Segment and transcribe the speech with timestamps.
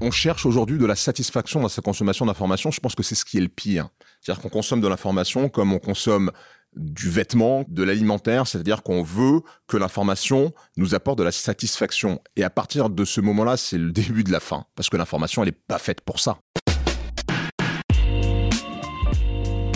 [0.00, 2.70] on cherche aujourd'hui de la satisfaction dans sa consommation d'informations.
[2.70, 3.88] Je pense que c'est ce qui est le pire.
[4.20, 6.30] C'est-à-dire qu'on consomme de l'information comme on consomme
[6.76, 12.20] du vêtement, de l'alimentaire, c'est-à-dire qu'on veut que l'information nous apporte de la satisfaction.
[12.34, 15.42] Et à partir de ce moment-là, c'est le début de la fin, parce que l'information,
[15.42, 16.38] elle n'est pas faite pour ça.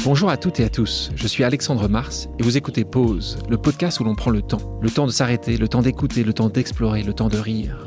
[0.05, 3.59] Bonjour à toutes et à tous, je suis Alexandre Mars et vous écoutez Pause, le
[3.59, 4.79] podcast où l'on prend le temps.
[4.80, 7.87] Le temps de s'arrêter, le temps d'écouter, le temps d'explorer, le temps de rire.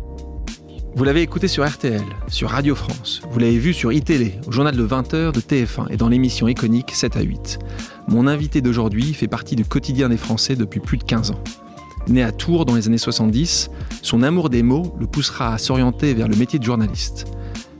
[0.93, 4.75] Vous l'avez écouté sur RTL, sur Radio France, vous l'avez vu sur iTélé, au journal
[4.75, 7.59] de 20h de TF1 et dans l'émission iconique 7 à 8.
[8.09, 11.41] Mon invité d'aujourd'hui fait partie du quotidien des Français depuis plus de 15 ans.
[12.09, 16.13] Né à Tours dans les années 70, son amour des mots le poussera à s'orienter
[16.13, 17.25] vers le métier de journaliste.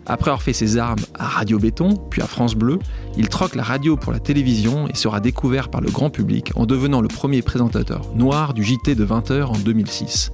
[0.05, 2.79] Après avoir fait ses armes à Radio Béton, puis à France Bleu,
[3.17, 6.65] il troque la radio pour la télévision et sera découvert par le grand public en
[6.65, 10.31] devenant le premier présentateur noir du JT de 20h en 2006.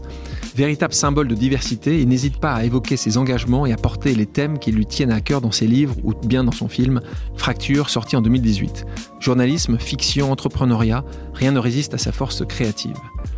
[0.57, 4.25] Véritable symbole de diversité, il n'hésite pas à évoquer ses engagements et à porter les
[4.25, 6.99] thèmes qui lui tiennent à cœur dans ses livres ou bien dans son film
[7.35, 8.83] Fracture, sorti en 2018.
[9.19, 11.05] Journalisme, fiction, entrepreneuriat,
[11.35, 12.95] rien ne résiste à sa force créative.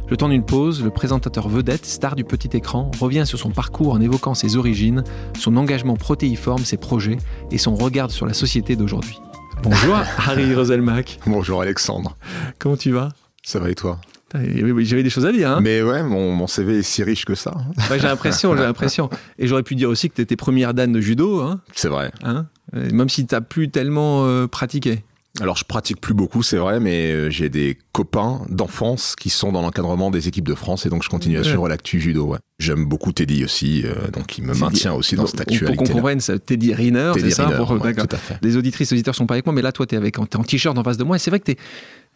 [0.09, 3.92] Le temps d'une pause, le présentateur vedette, star du petit écran, revient sur son parcours
[3.92, 5.04] en évoquant ses origines,
[5.38, 7.17] son engagement protéiforme, ses projets
[7.52, 9.20] et son regard sur la société d'aujourd'hui.
[9.61, 11.20] Bonjour Harry Roselmack.
[11.28, 12.16] Bonjour Alexandre.
[12.59, 13.09] Comment tu vas?
[13.44, 14.00] Ça va et toi?
[14.33, 15.52] J'avais des choses à dire.
[15.52, 15.59] Hein.
[15.61, 17.53] Mais ouais, mon, CV est si riche que ça.
[17.91, 19.09] j'ai l'impression, j'ai l'impression.
[19.38, 21.41] Et j'aurais pu dire aussi que tu étais première dan de judo.
[21.41, 21.61] Hein.
[21.73, 22.11] C'est vrai.
[22.23, 25.03] Hein Même si tu n'as plus tellement euh, pratiqué.
[25.41, 29.52] Alors je pratique plus beaucoup, c'est vrai, mais euh, j'ai des copains d'enfance qui sont
[29.52, 32.25] dans l'encadrement des équipes de France et donc je continue à suivre l'actu judo.
[32.25, 32.39] Ouais.
[32.58, 35.75] J'aime beaucoup Teddy aussi, euh, donc il me maintient aussi dans cette actualité.
[35.75, 38.37] Pour qu'on comprenne, Teddy Riner, c'est ça pour, tout à fait.
[38.42, 40.43] Les auditrices, auditeurs sont pas avec moi, mais là toi tu es avec en, en
[40.43, 41.58] t-shirt en face de moi et c'est vrai que tu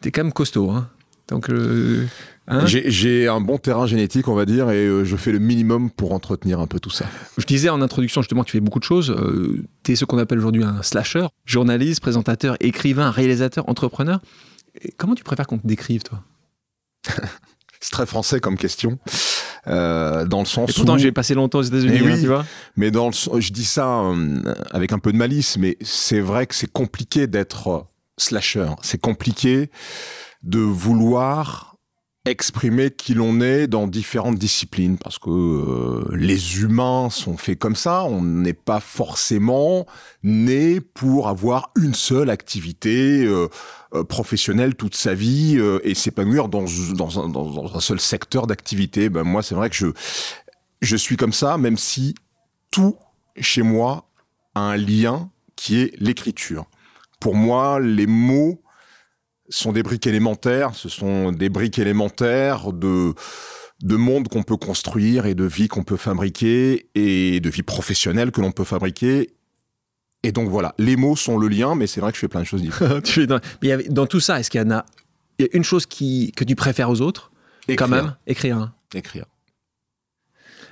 [0.07, 0.71] es, quand même costaud.
[0.71, 0.89] Hein.
[1.27, 2.05] Donc, euh,
[2.47, 5.89] hein j'ai un bon terrain génétique, on va dire, et euh, je fais le minimum
[5.89, 7.05] pour entretenir un peu tout ça.
[7.37, 9.09] Je disais en introduction, justement, tu fais beaucoup de choses.
[9.09, 14.19] Euh, tu es ce qu'on appelle aujourd'hui un slasher, journaliste, présentateur, écrivain, réalisateur, entrepreneur.
[14.97, 16.21] comment tu préfères qu'on te décrive, toi?
[17.79, 18.97] C'est très français comme question.
[19.65, 22.45] dans le sens et pourtant j'ai passé longtemps aux États-Unis, hein, tu vois.
[22.77, 24.03] Mais dans le, je dis ça
[24.71, 28.69] avec un peu de malice, mais c'est vrai que c'est compliqué d'être slasher.
[28.81, 29.69] C'est compliqué
[30.43, 31.73] de vouloir
[32.25, 37.75] exprimer qui l'on est dans différentes disciplines parce que euh, les humains sont faits comme
[37.75, 39.85] ça, on n'est pas forcément
[40.23, 43.49] né pour avoir une seule activité euh,
[43.93, 49.09] euh, professionnelle toute sa vie et s'épanouir dans, dans, un, dans, un seul secteur d'activité.
[49.09, 49.87] Ben moi c'est vrai que je
[50.81, 52.15] je suis comme ça même si
[52.71, 52.95] tout
[53.39, 54.09] chez moi
[54.55, 56.65] a un lien qui est l'écriture.
[57.19, 58.62] Pour moi, les mots
[59.59, 63.13] sont des briques élémentaires, ce sont des briques élémentaires de
[63.81, 68.31] de monde qu'on peut construire et de vie qu'on peut fabriquer et de vie professionnelle
[68.31, 69.31] que l'on peut fabriquer.
[70.23, 72.39] Et donc voilà, les mots sont le lien, mais c'est vrai que je fais plein
[72.39, 73.19] de choses différentes.
[73.27, 74.85] dans, mais dans tout ça, est-ce qu'il y en a,
[75.37, 77.31] il y a une chose qui, que tu préfères aux autres?
[77.67, 77.77] Écrire.
[77.77, 78.57] Quand même Écrire.
[78.57, 78.73] Hein.
[78.93, 79.25] Écrire.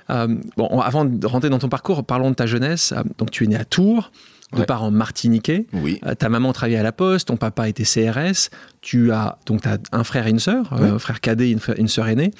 [0.08, 2.92] Euh, bon, avant de rentrer dans ton parcours, parlons de ta jeunesse.
[2.92, 4.10] Euh, donc tu es né à Tours
[4.52, 5.66] de parents martiniquais.
[5.72, 6.00] Oui.
[6.06, 8.50] Euh, ta maman travaillait à la poste, ton papa était CRS.
[8.80, 11.88] Tu as donc as un frère et une sœur, un frère cadet et une, une
[11.88, 12.30] sœur aînée.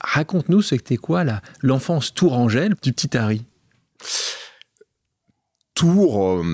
[0.00, 1.24] Raconte-nous ce que c'était quoi
[1.62, 3.44] l'enfance tourangelle du petit Harry?
[5.74, 6.44] Tours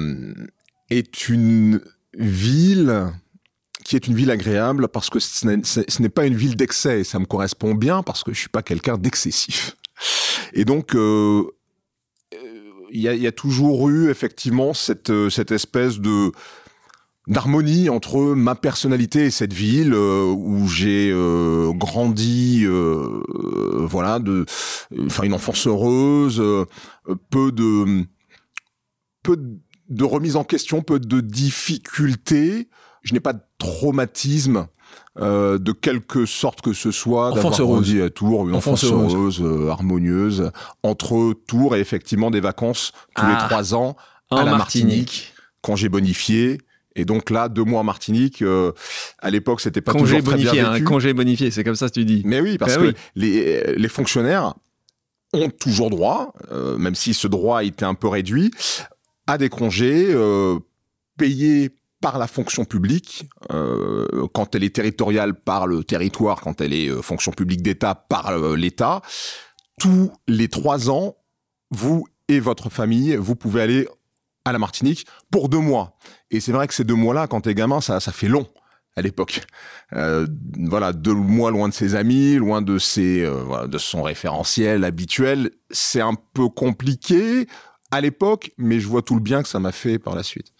[0.90, 1.80] est une
[2.16, 3.12] ville
[3.84, 7.26] qui est une ville agréable parce que ce n'est pas une ville d'excès ça me
[7.26, 9.76] correspond bien parce que je suis pas quelqu'un d'excessif.
[10.54, 11.44] Et donc, euh,
[12.94, 16.30] il y, a, toujours eu effectivement cette, euh, cette espèce de
[17.26, 23.22] d'harmonie entre ma personnalité et cette ville euh, où j'ai euh, grandi euh,
[23.86, 24.44] voilà de
[25.06, 26.42] enfin une enfance heureuse
[27.30, 28.04] peu de
[29.22, 29.38] peu
[29.88, 32.68] de remise en question peu de difficultés.
[33.02, 34.66] Je n'ai pas de traumatisme
[35.20, 39.70] euh, de quelque sorte que ce soit d'avoir grandi à Tours, une enfance, heureuse, euh,
[39.70, 40.50] harmonieuse,
[40.82, 43.46] entre Tours et effectivement des vacances tous les ah.
[43.46, 43.96] trois ans
[44.30, 45.32] à la Martinique,
[45.74, 46.58] j'ai bonifié.
[46.96, 48.72] Et donc là, deux mois en Martinique, euh,
[49.18, 50.84] à l'époque, c'était pas congé toujours bonifié, très bien hein, vécu.
[50.84, 52.22] congé bonifié, c'est comme ça que tu dis.
[52.24, 54.54] Mais oui, parce Ben que Les, les fonctionnaires
[55.32, 58.52] ont toujours droit, euh, même si ce droit a été un peu réduit,
[59.26, 60.58] a des congés euh,
[61.16, 61.70] payés
[62.04, 66.90] par la fonction publique, euh, quand elle est territoriale par le territoire, quand elle est
[66.90, 69.00] euh, fonction publique d'État par euh, l'État,
[69.80, 71.16] tous les trois ans,
[71.70, 73.88] vous et votre famille, vous pouvez aller
[74.44, 75.96] à la Martinique pour deux mois.
[76.30, 78.46] Et c'est vrai que ces deux mois-là, quand t'es gamin, ça, ça fait long
[78.96, 79.40] à l'époque.
[79.90, 86.02] Voilà, deux mois loin de ses amis, loin de ses, de son référentiel habituel, c'est
[86.02, 87.48] un peu compliqué
[87.90, 90.53] à l'époque, mais je vois tout le bien que ça m'a fait par la suite.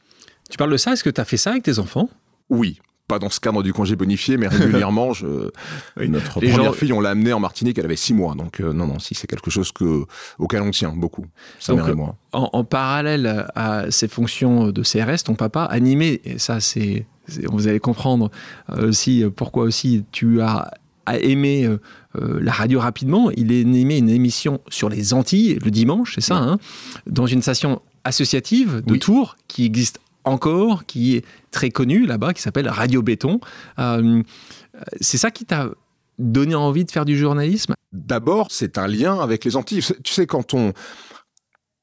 [0.55, 2.09] Tu parles de ça, est-ce que tu as fait ça avec tes enfants?
[2.49, 2.79] Oui,
[3.09, 5.27] pas dans ce cadre du congé bonifié, mais régulièrement, je,
[5.97, 6.09] Oui.
[6.09, 8.61] notre Les première gens- fille, on l'a amenée en Martinique, elle avait six mois, donc
[8.61, 10.05] euh, non, non, si c'est quelque chose que
[10.39, 11.27] auquel on tient beaucoup,
[11.59, 12.15] sa Donc, mère et moi.
[12.33, 17.05] en, en parallèle à ces fonctions de CRS, ton papa animé, et ça c'est,
[17.51, 18.31] vous allez comprendre
[18.71, 20.71] euh, aussi euh, pourquoi aussi tu as,
[21.21, 21.81] aimé euh,
[22.15, 23.31] euh, la radio rapidement.
[23.33, 26.59] Il a animé une émission sur les Antilles le dimanche, c'est ça, hein,
[27.09, 28.99] dans une station associative de Oui.
[29.01, 33.41] Tours qui existe encore, qui est très connue là-bas, qui s'appelle Radio Béton.
[33.79, 34.23] Euh,
[35.01, 35.71] c'est ça qui t'a
[36.19, 37.75] donné envie de faire du journalisme?
[37.93, 39.83] D'abord, c'est un lien avec les Antilles.
[40.03, 40.73] Tu sais, quand on,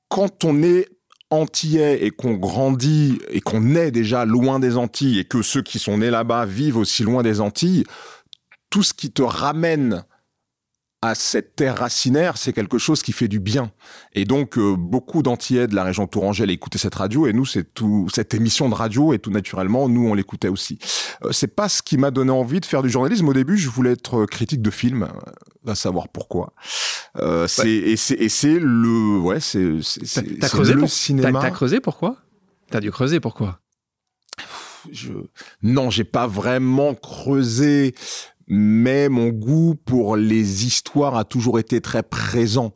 [0.09, 0.87] quand on est
[1.29, 5.79] antillais et qu'on grandit et qu'on est déjà loin des Antilles et que ceux qui
[5.79, 7.85] sont nés là-bas vivent aussi loin des Antilles,
[8.69, 10.03] tout ce qui te ramène
[11.03, 13.71] à cette terre racinaire, c'est quelque chose qui fait du bien.
[14.13, 17.73] Et donc, euh, beaucoup d'Antillais de la région Tourangelle écoutaient cette radio, et nous, c'est
[17.73, 20.77] tout, cette émission de radio, et tout naturellement, nous, on l'écoutait aussi.
[21.23, 23.27] Euh, c'est pas ce qui m'a donné envie de faire du journalisme.
[23.27, 25.07] Au début, je voulais être critique de film, euh,
[25.63, 26.53] va savoir pourquoi.
[27.17, 30.79] Euh, c'est, et c'est, et c'est le, ouais, c'est, c'est, T'as- c'est, t'as creusé le
[30.81, 31.39] pour- T'as, cinéma.
[31.41, 32.17] t'as creusé pourquoi?
[32.69, 33.59] T'as dû creuser pourquoi?
[34.91, 35.11] Je...
[35.61, 37.93] Non, j'ai pas vraiment creusé,
[38.53, 42.73] mais mon goût pour les histoires a toujours été très présent.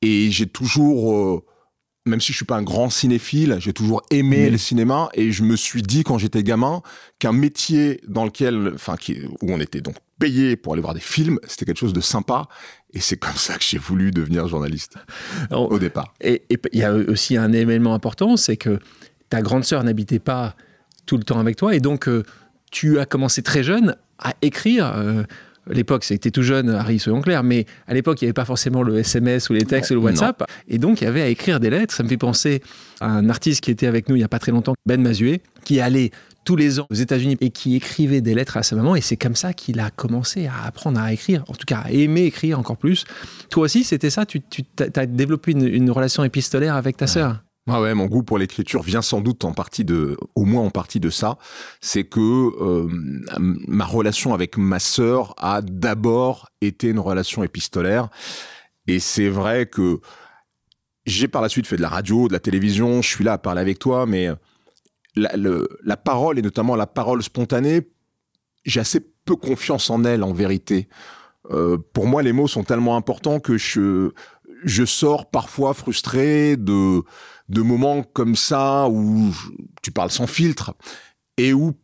[0.00, 1.44] Et j'ai toujours, euh,
[2.06, 5.10] même si je suis pas un grand cinéphile, j'ai toujours aimé le cinéma.
[5.12, 6.80] Et je me suis dit quand j'étais gamin
[7.18, 8.96] qu'un métier dans lequel, enfin,
[9.42, 12.48] où on était donc payé pour aller voir des films, c'était quelque chose de sympa.
[12.94, 14.94] Et c'est comme ça que j'ai voulu devenir journaliste
[15.50, 16.14] Alors, au départ.
[16.22, 18.78] Et et il y a aussi un élément important, c'est que
[19.28, 20.56] ta grande sœur n'habitait pas
[21.04, 22.22] tout le temps avec toi, et donc euh,
[22.70, 24.92] tu as commencé très jeune à écrire.
[24.96, 25.22] euh,
[25.70, 28.46] à l'époque, c'était tout jeune, Harry, soyons clairs, mais à l'époque, il n'y avait pas
[28.46, 30.06] forcément le SMS ou les textes ou le Non.
[30.06, 30.42] WhatsApp.
[30.66, 31.94] Et donc, il y avait à écrire des lettres.
[31.94, 32.62] Ça me fait penser
[33.00, 35.42] à un artiste qui était avec nous il n'y a pas très longtemps, Ben Mazué,
[35.64, 36.10] qui allait
[36.44, 38.96] tous les ans aux États-Unis et qui écrivait des lettres à sa maman.
[38.96, 41.90] Et c'est comme ça qu'il a commencé à apprendre à écrire, en tout cas à
[41.92, 43.04] aimer écrire encore plus.
[43.50, 44.24] Toi aussi, c'était ça?
[44.24, 44.64] Tu, tu
[44.96, 47.42] as développé une, une relation épistolaire avec ta sœur?
[47.68, 50.70] Ah ouais, mon goût pour l'écriture vient sans doute en partie de, au moins en
[50.70, 51.38] partie de ça.
[51.80, 52.88] C'est que euh,
[53.38, 58.08] ma relation avec ma sœur a d'abord été une relation épistolaire.
[58.88, 60.00] Et c'est vrai que
[61.06, 63.38] j'ai par la suite fait de la radio, de la télévision, je suis là à
[63.38, 64.28] parler avec toi, mais
[65.14, 67.88] la, le- la parole, et notamment la parole spontanée,
[68.64, 70.88] j'ai assez peu confiance en elle, en vérité.
[71.50, 74.10] Euh, pour moi, les mots sont tellement importants que je,
[74.64, 77.02] je sors parfois frustré de,
[77.50, 79.34] de moments comme ça où
[79.82, 80.74] tu parles sans filtre
[81.36, 81.74] et où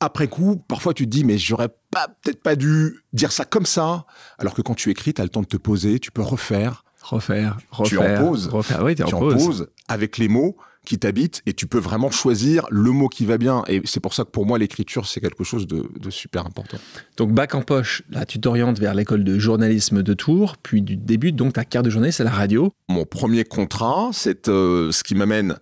[0.00, 3.66] après coup, parfois tu te dis mais j'aurais pas peut-être pas dû dire ça comme
[3.66, 4.04] ça,
[4.38, 6.84] alors que quand tu écris, tu as le temps de te poser, tu peux refaire,
[7.02, 8.20] Refaire, Tu refaire.
[8.20, 8.48] en poses.
[8.48, 8.82] Refaire.
[8.82, 12.66] Oui, tu tu en poses avec les mots qui t'habitent et tu peux vraiment choisir
[12.70, 13.62] le mot qui va bien.
[13.68, 16.78] Et c'est pour ça que pour moi l'écriture c'est quelque chose de, de super important.
[17.16, 20.96] Donc, bac en poche, là, tu t'orientes vers l'école de journalisme de Tours, puis du
[20.96, 22.72] début, donc ta carte de journaliste à la radio.
[22.88, 25.58] Mon premier contrat, c'est euh, ce qui m'amène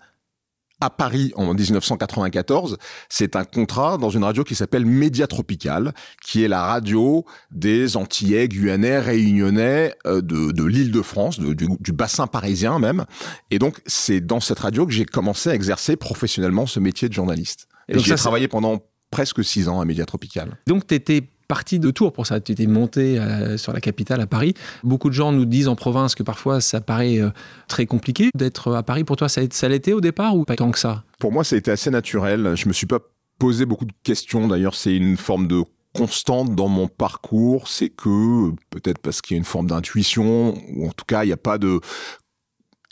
[0.84, 2.76] à Paris en 1994.
[3.08, 7.96] C'est un contrat dans une radio qui s'appelle Média Tropical, qui est la radio des
[7.96, 13.04] Antillais, Guyanais, Réunionnais euh, de, de l'Île-de-France, de- du, du bassin parisien même.
[13.50, 17.14] Et donc, c'est dans cette radio que j'ai commencé à exercer professionnellement ce métier de
[17.14, 17.66] journaliste.
[17.88, 20.58] Et Et donc j'y ça, ai c'est- travaillé pendant presque six ans à Média Tropical.
[20.66, 22.40] Donc, tu étais parti de Tours pour ça.
[22.40, 24.54] Tu étais monté euh, sur la capitale à Paris.
[24.82, 27.30] Beaucoup de gens nous disent en province que parfois ça paraît euh,
[27.68, 29.04] très compliqué d'être à Paris.
[29.04, 31.04] Pour toi, ça, ça l'était au départ ou pas tant que ça?
[31.18, 32.54] Pour moi, ça a été assez naturel.
[32.54, 32.98] Je me suis pas
[33.38, 34.48] posé beaucoup de questions.
[34.48, 35.62] D'ailleurs, c'est une forme de
[35.94, 37.68] constante dans mon parcours.
[37.68, 41.28] C'est que, peut-être parce qu'il y a une forme d'intuition, ou en tout cas, il
[41.28, 41.80] n'y a pas de...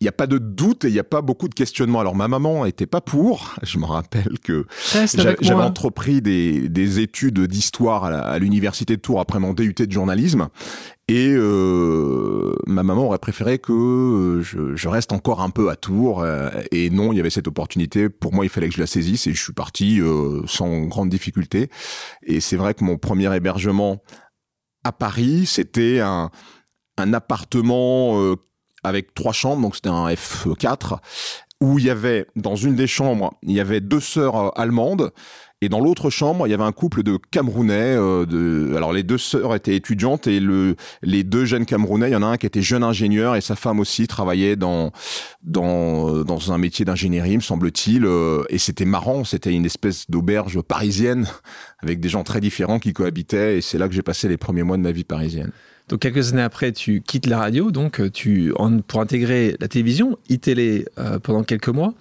[0.02, 2.00] Il n'y a pas de doute et il n'y a pas beaucoup de questionnements.
[2.00, 3.54] Alors ma maman était pas pour.
[3.62, 4.66] Je me rappelle que
[5.40, 10.48] J'avais entrepris des, des études d'histoire à l'université de Tours après mon DUT de journalisme.
[11.06, 15.76] Et euh, ma maman aurait préféré que euh, je, je reste encore un peu à
[15.76, 16.20] Tours.
[16.20, 18.08] euh, et non, il y avait cette opportunité.
[18.08, 21.10] Pour moi, il fallait que je la saisisse et je suis parti euh, sans grande
[21.10, 21.70] difficulté.
[22.26, 24.02] Et c'est vrai que mon premier hébergement
[24.82, 26.30] à Paris, c'était un,
[26.98, 28.34] un appartement euh,
[28.84, 30.98] avec trois chambres, donc c'était un F4
[31.60, 35.12] où il y avait, dans une des chambres, il y avait deux sœurs euh, allemandes
[35.62, 37.94] et dans l'autre chambre, il y avait un couple de Camerounais.
[37.96, 38.74] Euh, de...
[38.76, 40.74] Alors les deux sœurs étaient étudiantes et le...
[41.02, 43.54] les deux jeunes Camerounais, il y en a un qui était jeune ingénieur et sa
[43.54, 44.90] femme aussi travaillait dans
[45.44, 48.04] dans dans un métier d'ingénierie, me semble-t-il.
[48.04, 51.28] Euh, et c'était marrant, c'était une espèce d'auberge parisienne
[51.78, 53.58] avec des gens très différents qui cohabitaient.
[53.58, 55.52] Et c'est là que j'ai passé les premiers mois de ma vie parisienne.
[55.92, 58.50] Donc quelques années après, tu quittes la radio, donc tu
[58.86, 61.92] pour intégrer la télévision, iTélé euh, pendant quelques mois.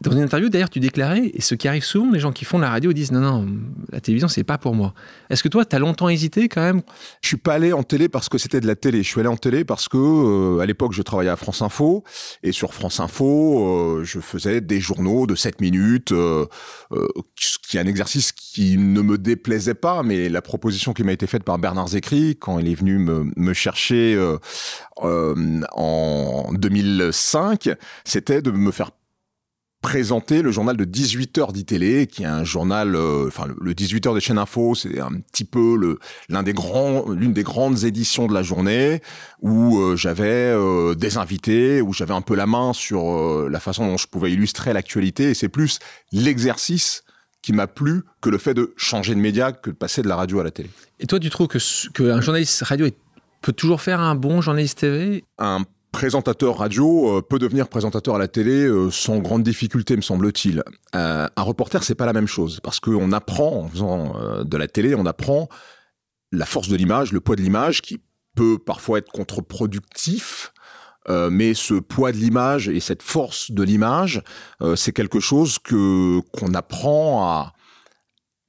[0.00, 2.58] Dans une interview, d'ailleurs, tu déclarais, et ce qui arrive souvent, les gens qui font
[2.58, 3.46] la radio disent non, non,
[3.92, 4.94] la télévision, c'est pas pour moi.
[5.28, 6.80] Est-ce que toi, tu as longtemps hésité quand même?
[7.20, 9.02] Je suis pas allé en télé parce que c'était de la télé.
[9.02, 12.02] Je suis allé en télé parce que, euh, à l'époque, je travaillais à France Info,
[12.42, 16.46] et sur France Info, euh, je faisais des journaux de 7 minutes, euh,
[17.38, 21.12] ce qui est un exercice qui ne me déplaisait pas, mais la proposition qui m'a
[21.12, 24.18] été faite par Bernard Zécry, quand il est venu me, me chercher
[24.96, 27.68] en 2005,
[28.04, 28.92] c'était de me faire
[29.80, 34.20] présenter le journal de 18h d'ITélé, qui est un journal, euh, enfin le 18h des
[34.20, 38.34] chaînes info, c'est un petit peu le l'un des grands, l'une des grandes éditions de
[38.34, 39.00] la journée
[39.40, 43.86] où euh, j'avais euh, des invités, où j'avais un peu la main sur la façon
[43.86, 45.30] dont je pouvais illustrer l'actualité.
[45.30, 45.78] Et c'est plus
[46.12, 47.02] l'exercice
[47.42, 50.16] qui m'a plu que le fait de changer de média, que de passer de la
[50.16, 50.68] radio à la télé.
[50.98, 51.58] Et toi, tu trouves que
[51.92, 52.86] qu'un journaliste radio
[53.40, 58.18] peut toujours faire un bon journaliste TV Un présentateur radio euh, peut devenir présentateur à
[58.18, 60.62] la télé euh, sans grande difficulté, me semble-t-il.
[60.94, 64.68] Euh, un reporter, c'est pas la même chose parce qu'on apprend en faisant de la
[64.68, 65.48] télé, on apprend
[66.32, 68.00] la force de l'image, le poids de l'image, qui
[68.34, 70.52] peut parfois être contre-productif.
[71.08, 74.22] mais ce poids de l'image et cette force de l'image,
[74.76, 77.52] c'est quelque chose que qu'on apprend à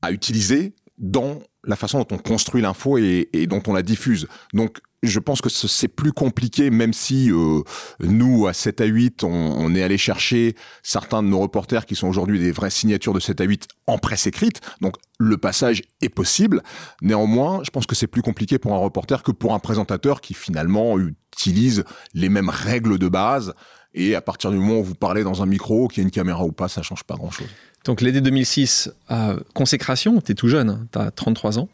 [0.02, 4.28] à utiliser dans la façon dont on construit l'info et, et, dont on la diffuse.
[4.54, 7.62] Donc je pense que c'est plus compliqué, même si euh,
[8.00, 12.08] nous, à 7 à 8, on, est allé chercher certains de nos reporters qui sont
[12.08, 14.62] aujourd'hui des vraies signatures de 7 à 8 en presse écrite.
[14.80, 16.62] Donc le passage est possible.
[17.02, 20.36] Néanmoins, je pense que c'est plus compliqué pour un reporter que pour un présentateur qui
[20.36, 23.54] finalement utilise les mêmes règles de base.
[23.94, 26.12] Et à partir du moment où vous parlez dans un micro, qu'il y ait une
[26.12, 27.48] caméra ou pas, ça change pas grand-chose.
[27.84, 31.70] Donc l'été 2006, euh, consécration, tu es tout jeune, tu as 33 ans.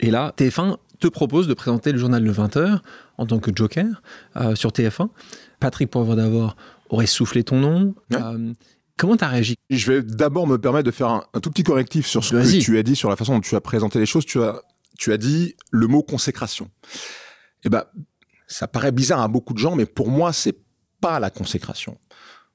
[0.00, 2.80] Et là, TF1 te propose de présenter le journal Le 20h
[3.18, 4.02] en tant que joker
[4.36, 5.08] euh, sur TF1.
[5.60, 6.56] Patrick Poivre d'abord
[6.88, 7.94] aurait soufflé ton nom.
[8.14, 8.54] Euh,
[8.96, 9.56] comment tu as réagi?
[9.68, 12.78] Je vais d'abord me permettre de faire un, tout petit correctif sur ce que tu
[12.78, 14.24] as dit, sur la façon dont tu as présenté les choses.
[14.24, 14.62] Tu as,
[14.98, 16.70] tu as dit le mot consécration.
[17.64, 17.84] Eh ben,
[18.46, 20.56] ça paraît bizarre à beaucoup de gens, mais pour moi, c'est
[21.02, 21.98] pas la consécration.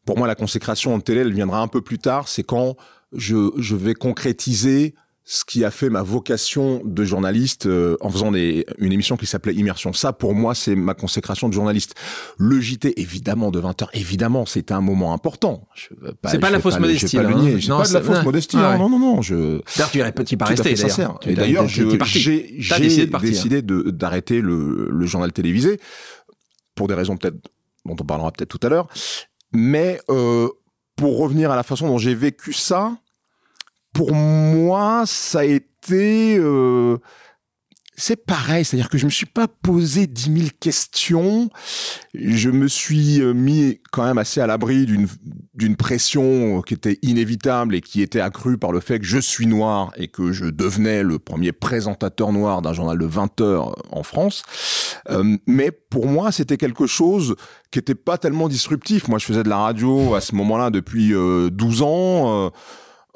[0.05, 2.27] Pour moi, la consécration en télé, elle viendra un peu plus tard.
[2.27, 2.77] C'est quand
[3.13, 4.95] je, je vais concrétiser
[5.31, 9.27] ce qui a fait ma vocation de journaliste euh, en faisant des, une émission qui
[9.27, 9.93] s'appelait Immersion.
[9.93, 11.93] Ça, pour moi, c'est ma consécration de journaliste.
[12.39, 15.67] Le JT, évidemment, de 20h, évidemment, c'était un moment important.
[16.25, 17.15] C'est pas la fausse modestie.
[17.15, 17.59] Pas, hein.
[17.61, 18.57] C'est pas de la fausse modestie.
[18.59, 19.21] Ah non, non, non.
[19.21, 19.61] Je...
[19.77, 20.73] D'ailleurs, tu es pas resté.
[20.73, 25.79] D'ailleurs, d'ailleurs j'ai décidé d'arrêter le, le journal télévisé
[26.73, 27.37] pour des raisons peut-être
[27.85, 28.87] dont on parlera peut-être tout à l'heure.
[29.51, 30.49] Mais euh,
[30.95, 32.97] pour revenir à la façon dont j'ai vécu ça,
[33.93, 36.37] pour moi, ça a été...
[36.37, 36.97] Euh,
[37.99, 41.49] c'est pareil, c'est-à-dire que je me suis pas posé dix mille questions.
[42.13, 45.07] Je me suis euh, mis quand même assez à l'abri d'une
[45.53, 49.47] d'une pression qui était inévitable et qui était accrue par le fait que je suis
[49.47, 54.03] noir et que je devenais le premier présentateur noir d'un journal de 20 heures en
[54.03, 54.43] France.
[55.09, 57.35] Euh, mais pour moi, c'était quelque chose
[57.69, 59.09] qui était pas tellement disruptif.
[59.09, 62.45] Moi, je faisais de la radio à ce moment-là depuis 12 ans.
[62.45, 62.49] Euh,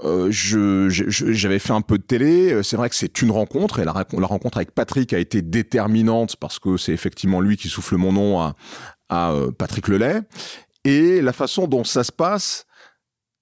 [0.03, 2.51] je, j'avais fait un peu de télé.
[2.51, 5.41] Euh, c'est vrai que c'est une rencontre et la, la, rencontre avec Patrick a été
[5.41, 8.55] déterminante parce que c'est effectivement lui qui souffle mon nom à,
[9.09, 10.21] à euh, Patrick Lelay.
[10.83, 12.65] Et la façon dont ça se passe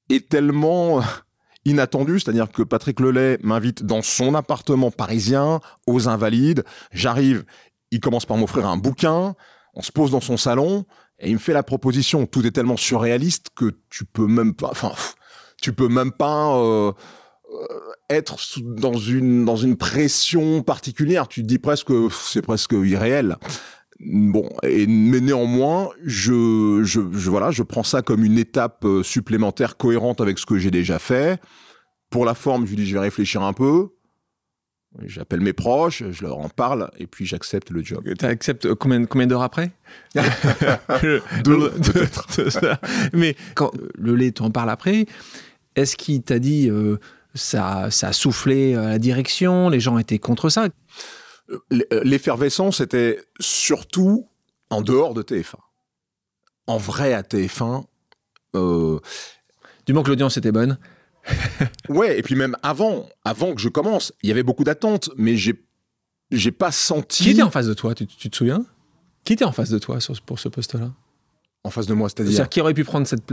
[0.09, 1.01] est tellement
[1.65, 6.63] inattendue, c'est-à-dire que Patrick Lelay m'invite dans son appartement parisien aux Invalides.
[6.91, 7.43] J'arrive,
[7.91, 9.35] il commence par m'offrir un bouquin.
[9.73, 10.85] On se pose dans son salon
[11.17, 12.27] et il me fait la proposition.
[12.27, 14.69] Tout est tellement surréaliste que tu peux même pas.
[14.69, 14.91] Enfin
[15.61, 16.91] tu peux même pas euh,
[17.53, 17.65] euh,
[18.09, 21.27] être dans une dans une pression particulière.
[21.27, 23.37] Tu te dis presque c'est presque irréel.
[24.03, 29.03] Bon, et, mais néanmoins, je, je, je, voilà, je prends ça comme une étape euh,
[29.03, 31.39] supplémentaire cohérente avec ce que j'ai déjà fait.
[32.09, 33.89] Pour la forme, je dis je vais réfléchir un peu.
[35.05, 38.03] J'appelle mes proches, je leur en parle et puis j'accepte le job.
[38.19, 39.71] Tu acceptes combien, combien d'heures après?
[40.15, 42.77] Deux, peut-être.
[43.13, 45.05] Mais quand le lait t'en parle après,
[45.75, 46.97] est-ce qu'il t'a dit euh,
[47.35, 50.67] ça, ça a soufflé à la direction, les gens étaient contre ça?
[51.49, 54.27] Euh, L'effervescence était surtout
[54.69, 55.55] en dehors de TF1.
[56.67, 57.85] En vrai, à TF1,
[58.55, 58.99] Euh,
[59.85, 60.77] du moment que l'audience était bonne.
[61.89, 65.37] ouais, et puis même avant, avant que je commence, il y avait beaucoup d'attentes, mais
[65.37, 65.63] j'ai,
[66.31, 67.23] j'ai pas senti.
[67.23, 68.65] Qui était en face de toi tu, te souviens?
[69.23, 70.91] Qui était en face de toi pour ce poste-là?
[71.63, 73.23] En face de moi, c'est-à-dire qui aurait pu prendre cette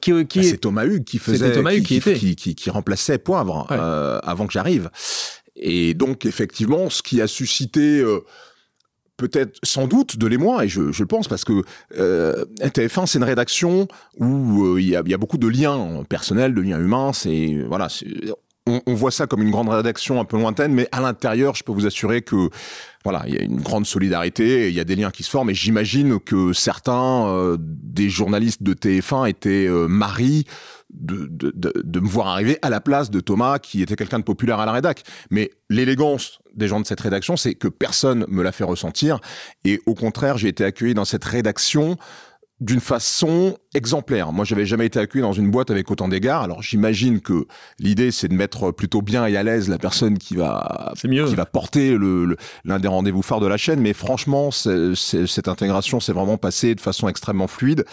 [0.00, 0.38] qui, qui...
[0.38, 4.18] Bah, c'est Thomas Hugues qui faisait Thomas Hugues qui, qui, qui, qui, remplaçait Poivre euh,
[4.22, 4.90] avant que j'arrive.
[5.56, 8.20] Et donc effectivement, ce qui a suscité euh,
[9.16, 11.62] peut-être sans doute de l'émoi, et je, je, le pense parce que
[11.96, 13.86] euh, TF1 c'est une rédaction
[14.18, 17.12] où euh, il y, a, y, a, beaucoup de liens personnels, de liens humains.
[17.12, 17.88] C'est voilà,
[18.66, 21.64] on, on, voit ça comme une grande rédaction un peu lointaine, mais à l'intérieur, je
[21.64, 22.48] peux vous assurer que
[23.04, 25.50] voilà, il y a une grande solidarité, il y a des liens qui se forment,
[25.50, 30.44] et j'imagine que certains euh, des journalistes de TF1 étaient euh, maris
[30.90, 34.20] de, de, de, de, me voir arriver à la place de Thomas, qui était quelqu'un
[34.20, 35.02] de populaire à la rédac.
[35.30, 39.18] Mais l'élégance des gens de cette rédaction, c'est que personne me l'a fait ressentir,
[39.66, 41.98] et au contraire, j'ai été accueilli dans cette rédaction
[42.60, 44.32] d'une façon exemplaire.
[44.32, 46.42] Moi, j'avais jamais été accueilli dans une boîte avec autant d'égards.
[46.42, 47.46] Alors, j'imagine que
[47.78, 51.46] l'idée, c'est de mettre plutôt bien et à l'aise la personne qui va, qui va
[51.46, 53.80] porter le, l'un des rendez-vous phares de la chaîne.
[53.80, 57.84] Mais franchement, cette intégration s'est vraiment passée de façon extrêmement fluide.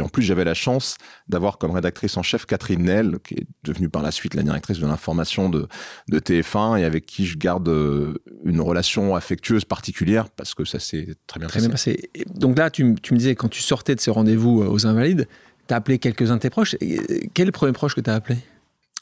[0.00, 0.96] Et en plus, j'avais la chance
[1.28, 4.78] d'avoir comme rédactrice en chef Catherine Nel, qui est devenue par la suite la directrice
[4.78, 5.68] de l'information de,
[6.08, 10.78] de TF1 et avec qui je garde euh, une relation affectueuse particulière parce que ça
[10.78, 12.08] s'est très bien très passé.
[12.14, 12.38] Bien passé.
[12.38, 15.19] donc là, tu, tu, me disais, quand tu sortais de ces rendez-vous euh, aux Invalides,
[15.68, 16.76] tu as appelé quelques-uns de tes proches.
[16.82, 18.36] Euh, quel est le premier proche que tu as appelé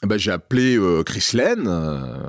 [0.01, 2.23] bah, j'ai appelé euh, Chris Lane, euh,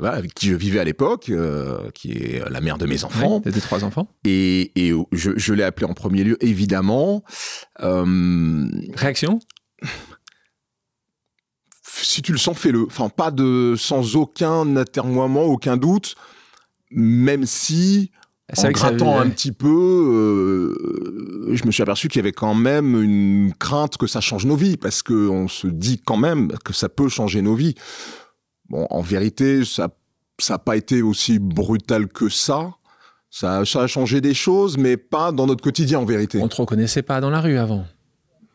[0.00, 3.42] avec qui je vivais à l'époque, euh, qui est la mère de mes enfants.
[3.44, 4.06] Ouais, des trois enfants.
[4.24, 7.24] Et, et je, je l'ai appelé en premier lieu, évidemment.
[7.80, 9.40] Réaction?
[11.82, 12.86] Si tu le sens, fais-le.
[12.86, 16.14] Enfin, pas de, sans aucun atermoiement, aucun doute,
[16.92, 18.12] même si
[18.56, 23.00] en grattant un petit peu, euh, je me suis aperçu qu'il y avait quand même
[23.00, 26.72] une crainte que ça change nos vies, parce que on se dit quand même que
[26.72, 27.74] ça peut changer nos vies.
[28.68, 29.88] Bon, en vérité, ça
[30.38, 32.74] ça n'a pas été aussi brutal que ça.
[33.30, 33.64] ça.
[33.64, 36.40] Ça a changé des choses, mais pas dans notre quotidien en vérité.
[36.42, 37.84] On te reconnaissait pas dans la rue avant.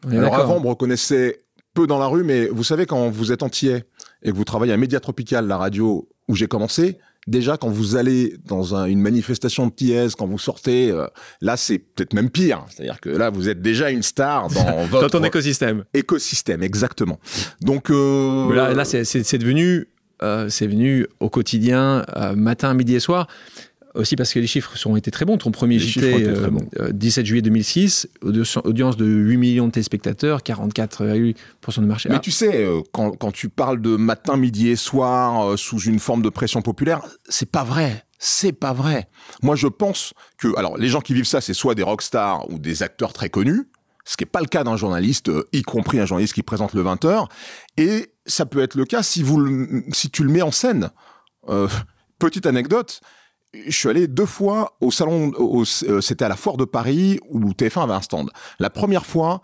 [0.10, 1.39] Alors avant, on me reconnaissait
[1.73, 3.84] peu dans la rue, mais vous savez, quand vous êtes entier
[4.23, 6.97] et que vous travaillez à Média Tropical, la radio où j'ai commencé,
[7.30, 11.08] déjà quand vous allez dans un, une manifestation de TS, quand vous sortez, euh,
[11.42, 12.65] là c'est peut-être même pire.
[12.70, 15.84] C'est-à-dire que là vous êtes déjà une star dans votre dans ton écosystème.
[15.94, 17.20] Écosystème, exactement.
[17.62, 18.54] Donc euh...
[18.54, 19.88] là, là c'est devenu,
[20.24, 23.28] euh, c'est venu au quotidien, matin, midi et soir
[24.00, 25.38] aussi parce que les chiffres ont été très bons.
[25.38, 28.08] Ton premier JT, euh, euh, 17 juillet 2006,
[28.64, 32.10] audience de 8 millions de téléspectateurs, 44,8% de marché.
[32.10, 32.20] Mais ah.
[32.20, 36.00] tu sais, euh, quand, quand, tu parles de matin, midi et soir, euh, sous une
[36.00, 38.06] forme de pression populaire, c'est pas vrai.
[38.18, 39.08] C'est pas vrai.
[39.42, 42.60] Moi, je pense que, alors, les gens qui vivent ça, c'est soit des rockstars ou
[42.60, 43.68] des acteurs très connus,
[44.10, 46.74] ce qui n'est pas le cas d'un journaliste, euh, y compris un journaliste qui présente
[46.74, 47.28] le 20h.
[47.78, 50.90] Et ça peut être le cas si, vous le, si tu le mets en scène.
[51.48, 51.68] Euh,
[52.20, 53.02] petite anecdote,
[53.54, 57.40] je suis allé deux fois au salon, euh, c'était à la foire de Paris où
[57.52, 58.30] TF1 avait un stand.
[58.60, 59.42] La première fois,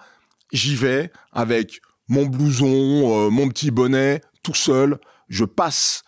[0.51, 4.99] j'y vais avec mon blouson, euh, mon petit bonnet, tout seul.
[5.27, 6.03] Je passe,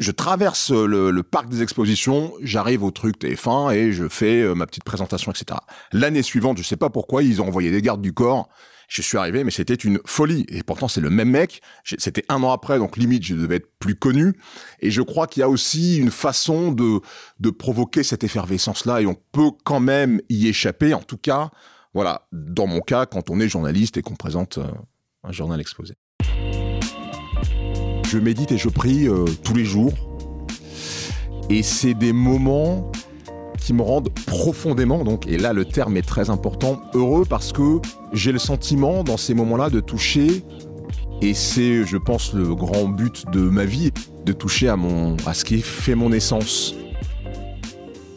[0.00, 4.66] je traverse le, parc des expositions, j'arrive au truc TF1 et je fais euh, ma
[4.66, 5.60] petite présentation, etc.
[5.92, 8.48] L'année suivante, je sais pas pourquoi, ils ont envoyé des gardes du corps
[9.02, 10.46] je suis arrivé, mais c'était une folie.
[10.48, 11.62] Et pourtant, c'est le même mec.
[11.84, 14.34] C'était un an après, donc limite, je devais être plus connu.
[14.80, 17.00] Et je crois qu'il y a aussi une façon de,
[17.40, 20.94] de provoquer cette effervescence-là, et on peut quand même y échapper.
[20.94, 21.50] En tout cas,
[21.92, 24.70] voilà, dans mon cas, quand on est journaliste et qu'on présente euh,
[25.24, 25.94] un journal exposé.
[28.06, 29.92] Je médite et je prie euh, tous les jours.
[31.50, 32.92] Et c'est des moments
[33.64, 37.80] qui me rendent profondément, donc, et là le terme est très important, heureux parce que
[38.12, 40.44] j'ai le sentiment dans ces moments-là de toucher,
[41.22, 43.90] et c'est, je pense, le grand but de ma vie,
[44.26, 46.74] de toucher à, mon, à ce qui fait mon essence.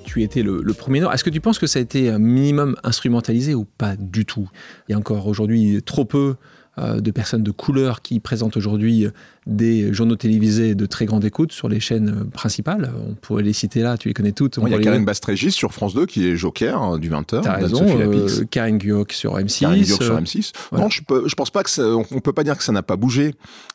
[0.03, 2.75] Tu étais le, le premier Est-ce que tu penses que ça a été un minimum
[2.83, 4.49] instrumentalisé ou pas du tout?
[4.87, 6.33] Il y a encore aujourd'hui trop peu euh,
[6.77, 9.07] de personnes de couleur qui présentent aujourd'hui
[9.47, 12.91] des journaux télévisés de très grande écoute sur les chaînes principales.
[13.09, 14.59] On pourrait les citer là, tu les connais toutes.
[14.61, 17.41] il y a Karine Bastrégis sur France 2 qui est joker hein, du 20h.
[17.41, 19.59] T'as raison, euh, Karine Guyoc sur M6.
[19.61, 20.51] Karine Guyoc sur M6.
[20.69, 20.85] Voilà.
[20.85, 22.83] Non, je, peux, je pense pas que ça, on peut pas dire que ça n'a
[22.83, 23.33] pas bougé.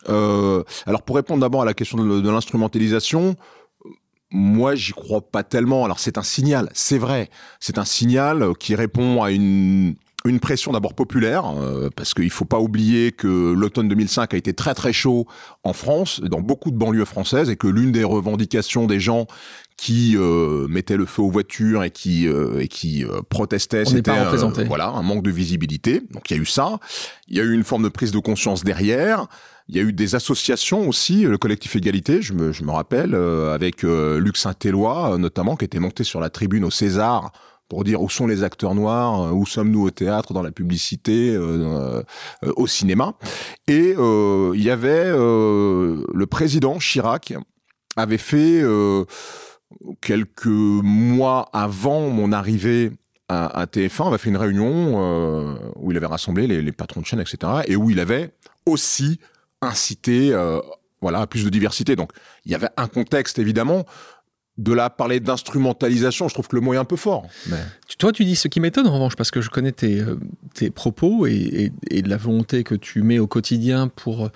[0.09, 3.37] Euh, alors pour répondre d'abord à la question de, de l'instrumentalisation,
[4.35, 5.85] moi, j'y crois pas tellement.
[5.85, 7.29] Alors, c'est un signal, c'est vrai.
[7.61, 12.45] C'est un signal qui répond à une une pression d'abord populaire, euh, parce qu'il faut
[12.45, 15.27] pas oublier que l'automne 2005 a été très très chaud
[15.65, 19.27] en France, dans beaucoup de banlieues françaises, et que l'une des revendications des gens
[19.77, 24.13] qui euh, mettaient le feu aux voitures et qui euh, et qui protestaient, c'était
[24.67, 26.03] voilà un manque de visibilité.
[26.13, 26.79] Donc il y a eu ça.
[27.27, 29.27] Il y a eu une forme de prise de conscience derrière.
[29.69, 33.15] Il y a eu des associations aussi, le collectif Égalité, je me, je me rappelle,
[33.15, 37.33] avec Luc Saint-Éloi notamment, qui était monté sur la tribune au César
[37.73, 41.31] pour dire où sont les acteurs noirs, euh, où sommes-nous au théâtre, dans la publicité,
[41.35, 42.03] euh,
[42.45, 43.15] euh, au cinéma.
[43.67, 47.33] Et il y avait le président Chirac
[47.97, 48.63] avait fait
[50.03, 52.93] quelques mois avant mon arrivée
[53.31, 57.21] à, TF1, avait fait une réunion où il avait rassemblé les, les, patrons de chaîne,
[57.21, 58.35] etc., et où il avait
[58.67, 59.19] aussi
[59.63, 60.35] incité
[61.01, 61.97] voilà, à plus de diversité.
[61.97, 62.13] Donc,
[62.45, 63.87] il y avait un contexte, évidemment,
[64.59, 67.27] de là parler d'instrumentalisation, je trouve que le mot est un peu fort.
[67.99, 71.27] Toi, tu dis ce qui m'étonne en revanche, parce que je connais tes, euh, propos
[71.27, 74.31] et, la volonté que tu mets au quotidien pour,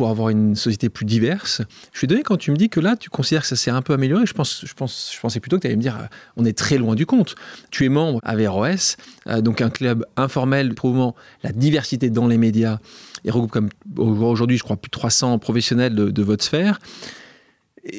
[0.00, 1.60] avoir une société plus diverse.
[1.92, 3.82] Je suis donné quand tu me dis que là, tu considères que ça s'est un
[3.82, 4.24] peu amélioré.
[4.24, 6.06] Je, pense, je, pense, je pensais plutôt que tu allais me dire euh,
[6.38, 7.34] on est très loin du compte.
[7.70, 12.38] Tu es membre à VROS, euh, donc un club informel promouvant la diversité dans les
[12.38, 12.78] médias
[13.26, 16.78] et regroupe comme aujourd'hui, je crois, plus de 300 professionnels de, de votre sphère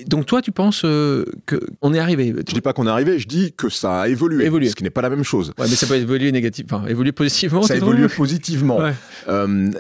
[0.06, 3.28] donc toi, tu penses euh, qu'on est arrivé Je dis pas qu'on est arrivé, je
[3.28, 4.70] dis que ça a évolué, évolué.
[4.70, 5.54] ce qui n'est pas la même chose.
[5.58, 7.63] Ouais, mais ça peut évoluer négativement, enfin, évoluer positivement.
[7.63, 8.80] Ça évolue positivement.
[9.28, 9.72] Euh,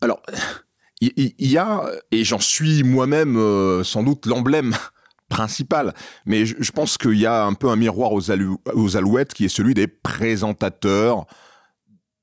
[0.00, 0.22] alors,
[1.00, 4.74] il y, a, et j'en suis moi-même euh, sans doute l'emblème
[5.30, 5.94] principal,
[6.26, 8.30] mais je, pense qu'il y a un peu un miroir aux,
[8.74, 11.26] aux, alouettes qui est celui des présentateurs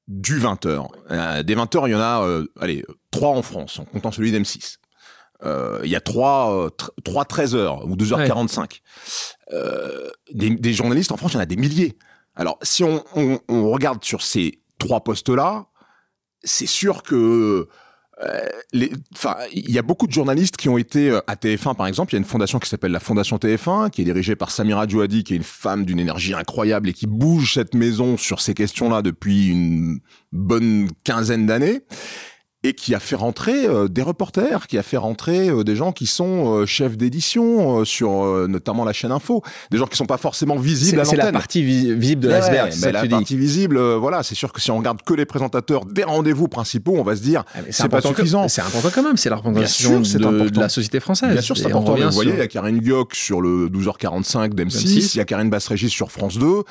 [0.08, 1.44] du 20h.
[1.44, 4.78] des 20h, il y en a, allez, trois en France, en comptant celui d'M6.
[5.44, 6.70] Euh, il y a 3,
[7.04, 8.82] 3 13 heures ou 2h45.
[9.54, 11.98] Euh, des, journalistes en France, il y en a des milliers.
[12.36, 13.04] Alors, si on,
[13.48, 15.68] regarde sur ces trois postes-là,
[16.44, 17.68] c'est sûr que
[18.24, 22.14] euh, il y a beaucoup de journalistes qui ont été à TF1 par exemple.
[22.14, 24.88] Il y a une fondation qui s'appelle la Fondation TF1, qui est dirigée par Samira
[24.88, 28.56] Djouadi, qui est une femme d'une énergie incroyable et qui bouge cette maison sur ces
[28.56, 30.00] questions-là depuis une
[30.32, 31.84] bonne quinzaine d'années
[32.68, 35.94] et qui a fait rentrer euh, des reporters, qui a fait rentrer euh, des gens
[35.94, 38.10] qui sont euh, chefs d'édition sur
[38.48, 41.20] notamment la chaîne Info, des gens qui sont pas forcément visibles à l'antenne.
[41.20, 42.74] C'est la partie visible de l'iceberg.
[42.74, 46.04] Ouais, la partie visible, voilà, c'est sûr que si on regarde que les présentateurs des
[46.04, 48.48] rendez-vous principaux, on va se dire ah, c'est pas suffisant.
[48.48, 51.32] C'est important quand même, c'est la représentation de, de, la société française.
[51.32, 51.96] Bien sûr, c'est important.
[51.96, 55.50] Vous voyez, il y a Karine Guioc sur le 12h45 d'M6, il y a Karine
[55.50, 56.64] Basse-Régis sur France 2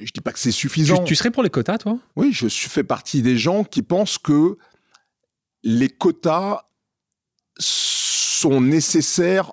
[0.00, 0.98] je dis pas que c'est suffisant.
[0.98, 1.98] Tu, tu, serais pour les quotas, toi?
[2.14, 4.56] Oui, je fais partie des gens qui pensent que
[5.62, 6.62] les quotas
[7.58, 9.52] sont nécessaires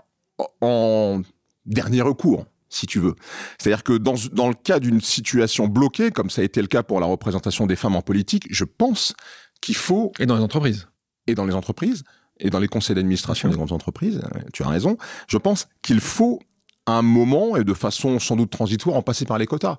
[0.62, 1.22] en
[1.66, 3.16] dernier recours, si tu veux.
[3.58, 6.84] C'est-à-dire que dans, dans le cas d'une situation bloquée, comme ça a été le cas
[6.84, 9.14] pour la représentation des femmes en politique, je pense
[9.62, 10.12] qu'il faut...
[10.20, 10.88] Et dans les entreprises.
[11.28, 12.04] Et dans les entreprises,
[12.38, 16.00] et dans les conseils d'administration des grandes entreprises, euh, tu as raison, je pense qu'il
[16.00, 16.40] faut
[16.86, 19.78] un moment, et de façon sans doute transitoire, en passer par les quotas.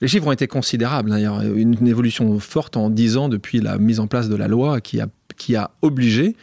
[0.00, 1.12] Les chiffres ont été considérables.
[1.16, 4.36] Il y a une, évolution forte en 10 ans depuis la mise en place de
[4.36, 6.34] la loi qui a, qui a obligé,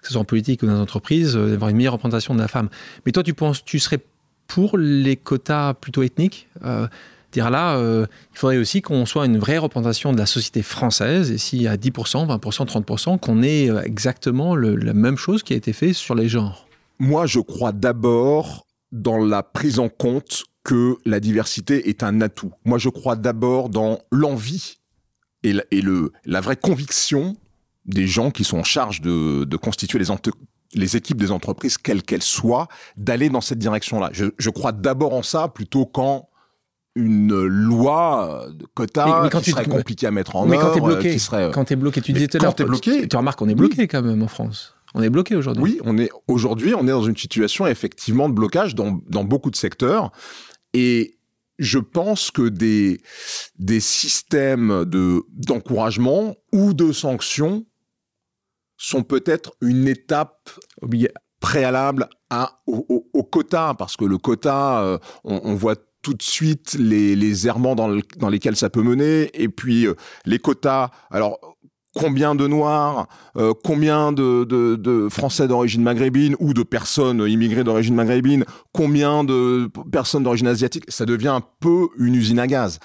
[0.00, 2.40] que ce soit en politique ou dans les entreprises, euh, d'avoir une meilleure représentation de
[2.40, 2.68] la femme.
[3.04, 3.98] Mais toi, tu penses, tu serais
[4.46, 6.48] pour les quotas plutôt ethniques?
[6.64, 6.86] Euh,
[7.32, 11.30] dire là, euh, il faudrait aussi qu'on soit une vraie représentation de la société française,
[11.30, 15.72] et y a 10%, 20%, 30%, qu'on ait exactement la même chose qui a été
[15.72, 16.66] fait sur les genres.
[16.98, 22.52] Moi, je crois d'abord dans la prise en compte que la diversité est un atout.
[22.64, 24.78] Moi, je crois d'abord dans l'envie
[25.42, 27.36] et, la, le, la vraie conviction
[27.86, 30.06] des gens qui sont en charge de, constituer les,
[30.74, 34.10] les équipes des entreprises, quelles qu'elles soient, d'aller dans cette direction-là.
[34.12, 36.28] Je, crois d'abord en ça plutôt qu'en
[36.96, 40.72] une loi de quota mais, quand qui tu serait compliquée à mettre en mais quand
[40.72, 41.52] t'es bloqué, serait...
[41.54, 44.02] quand t'es bloqué, tu disais tout à l'heure, bloqué, tu remarques qu'on est bloqué quand
[44.02, 44.74] même en France.
[44.94, 45.62] On est bloqué aujourd'hui.
[45.62, 49.52] Oui, on est aujourd'hui, on est dans une situation effectivement de blocage dans, dans beaucoup
[49.52, 50.10] de secteurs.
[50.74, 51.18] Et
[51.58, 53.00] je pense que des,
[53.58, 57.66] des systèmes de, d'encouragement ou de sanctions
[58.76, 60.50] sont peut-être une étape
[61.38, 67.14] préalable à, au, quota, parce que le quota, euh, on, voit tout de suite les,
[67.14, 70.90] les errements dans, dans lesquels ça peut mener, et puis euh, les quotas.
[71.10, 71.49] Alors,
[71.94, 78.44] combien de Noirs, euh, combien de, Français d'origine maghrébine ou de personnes immigrées d'origine maghrébine,
[78.72, 82.78] combien de personnes d'origine asiatique, ça devient un peu une usine à gaz.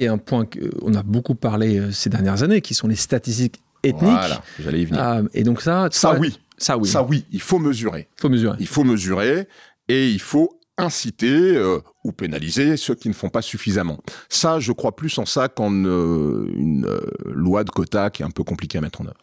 [0.00, 3.60] Et un point qu'on a beaucoup parlé euh, ces dernières années, qui sont les statistiques
[3.84, 4.02] ethniques.
[4.02, 5.00] Voilà, j'allais y venir.
[5.00, 8.08] Ah, et donc ça, ça oui, ça oui, ça oui, il faut mesurer.
[8.18, 8.56] Il faut mesurer.
[8.58, 9.48] Il faut mesurer
[9.88, 13.98] et il faut inciter euh, ou pénaliser ceux qui ne font pas suffisamment.
[14.28, 18.26] Ça, je crois plus en ça qu'en euh, une euh, loi de quota qui est
[18.26, 19.18] un peu compliquée à mettre en œuvre.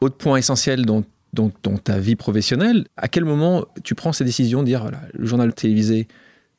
[0.00, 1.02] Autre point essentiel dans,
[1.32, 5.26] dans, ta vie professionnelle, à quel moment tu prends ces décisions de dire voilà, le
[5.26, 6.06] journal télévisé,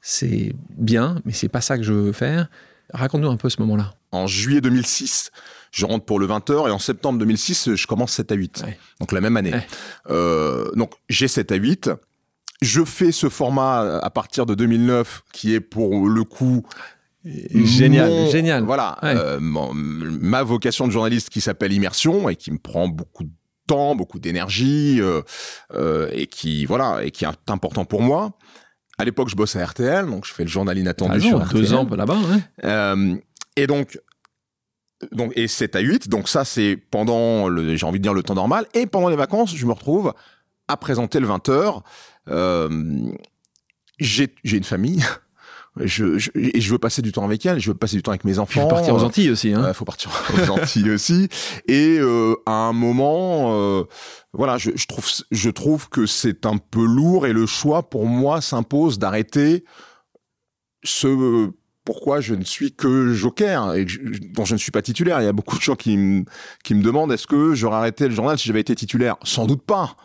[0.02, 2.50] c'est bien, mais c'est pas ça que je veux faire
[2.91, 3.93] Raconte-nous un peu ce moment-là.
[4.12, 5.30] En juillet 2006,
[5.72, 8.65] je rentre pour le 20h et en septembre 2006, je commence 7 à 8.
[9.00, 9.54] Donc la même année.
[10.76, 11.91] donc j'ai 7 à 8
[12.62, 16.63] je fais ce format à partir de 2009 qui est pour le coup
[17.26, 18.63] génial, génial.
[18.63, 23.32] Voilà, euh, ma vocation de journaliste qui s'appelle immersion et qui me prend beaucoup de
[23.67, 25.22] temps, beaucoup d'énergie euh,
[25.74, 28.32] euh, et qui voilà et qui est important pour moi.
[28.98, 31.62] À l'époque, je bosse à RTL, donc je fais le journal inattendu sur RTL.
[31.62, 32.17] Deux ans là-bas.
[33.56, 34.00] et donc
[35.13, 38.36] donc et 7 à 8, donc ça c'est pendant j'ai envie de dire le temps
[38.36, 40.13] normal et pendant les vacances, je me retrouve
[40.67, 41.80] à présenter le 20h euh,
[44.00, 45.04] j'ai une famille.
[45.78, 48.12] Je, je, et je veux passer du temps avec elle, je veux passer du temps
[48.12, 48.62] avec mes enfants.
[48.62, 49.54] Il faut partir aux Antilles aussi.
[49.54, 49.65] Hein.
[49.68, 51.30] Il faut partir aux Antilles aussi.
[51.68, 53.84] Et euh, à un moment, euh,
[54.34, 58.08] voilà, je, je, trouve, je trouve que c'est un peu lourd et le choix pour
[58.08, 59.63] moi s'impose d'arrêter
[60.84, 61.52] ce
[61.86, 63.86] pourquoi je ne suis que joker et
[64.34, 65.22] dont je ne suis pas titulaire.
[65.22, 66.26] Il y a beaucoup de gens qui,
[66.63, 69.15] qui me demandent est-ce que j'aurais arrêté le journal si j'avais été titulaire?
[69.24, 69.96] Sans doute pas.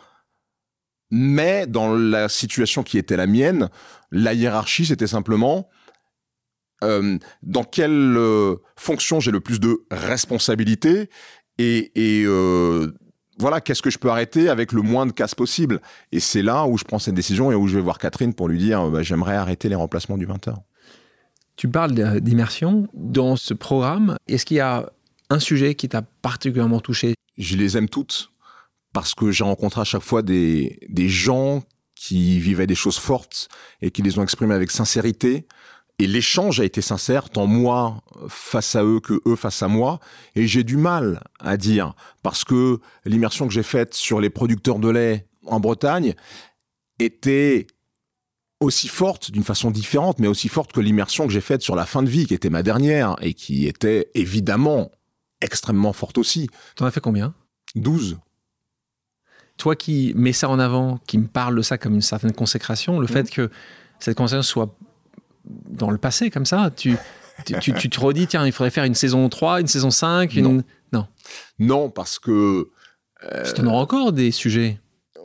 [1.17, 3.69] Mais dans la situation qui était la mienne,
[4.11, 5.69] la hiérarchie, c'était simplement
[6.83, 11.09] euh, dans quelle euh, fonction j'ai le plus de responsabilité
[11.57, 12.91] et, euh,
[13.39, 15.79] voilà, qu'est-ce que je peux arrêter avec le moins de casse possible.
[16.11, 18.49] Et c'est là où je prends cette décision et où je vais voir Catherine pour
[18.49, 20.53] lui dire bah, j'aimerais arrêter les remplacements du 20h.
[21.55, 22.89] Tu parles d'immersion.
[22.93, 24.89] Dans ce programme, est-ce qu'il y a
[25.29, 27.13] un sujet qui t'a particulièrement touché?
[27.37, 28.34] Je les aime toutes
[28.95, 31.63] parce que j'ai rencontré à chaque fois des, des gens
[31.95, 33.49] qui vivaient des choses fortes
[33.81, 35.47] et qui les ont exprimées avec sincérité.
[35.99, 39.99] Et l'échange a été sincère, tant moi face à eux que eux face à moi.
[40.35, 44.79] Et j'ai du mal à dire, parce que l'immersion que j'ai faite sur les producteurs
[44.79, 46.15] de lait en Bretagne
[46.97, 47.67] était
[48.61, 51.85] aussi forte d'une façon différente, mais aussi forte que l'immersion que j'ai faite sur la
[51.85, 54.89] fin de vie, qui était ma dernière, et qui était évidemment
[55.41, 56.49] extrêmement forte aussi.
[56.77, 57.33] T'en as fait combien?
[57.75, 58.19] 12
[59.57, 62.99] toi qui mets ça en avant, qui me parle de ça comme une certaine consécration,
[62.99, 63.09] le mm.
[63.09, 63.49] fait que
[63.99, 64.75] cette consécration soit
[65.45, 66.97] dans le passé comme ça, tu,
[67.45, 70.63] tu, te redis, tiens, il faudrait faire une saison 3, une saison 5, une...
[70.93, 71.07] Non.
[71.59, 72.69] Non, parce que...
[73.23, 73.53] Euh...
[73.53, 74.79] Tu en auras encore des sujets?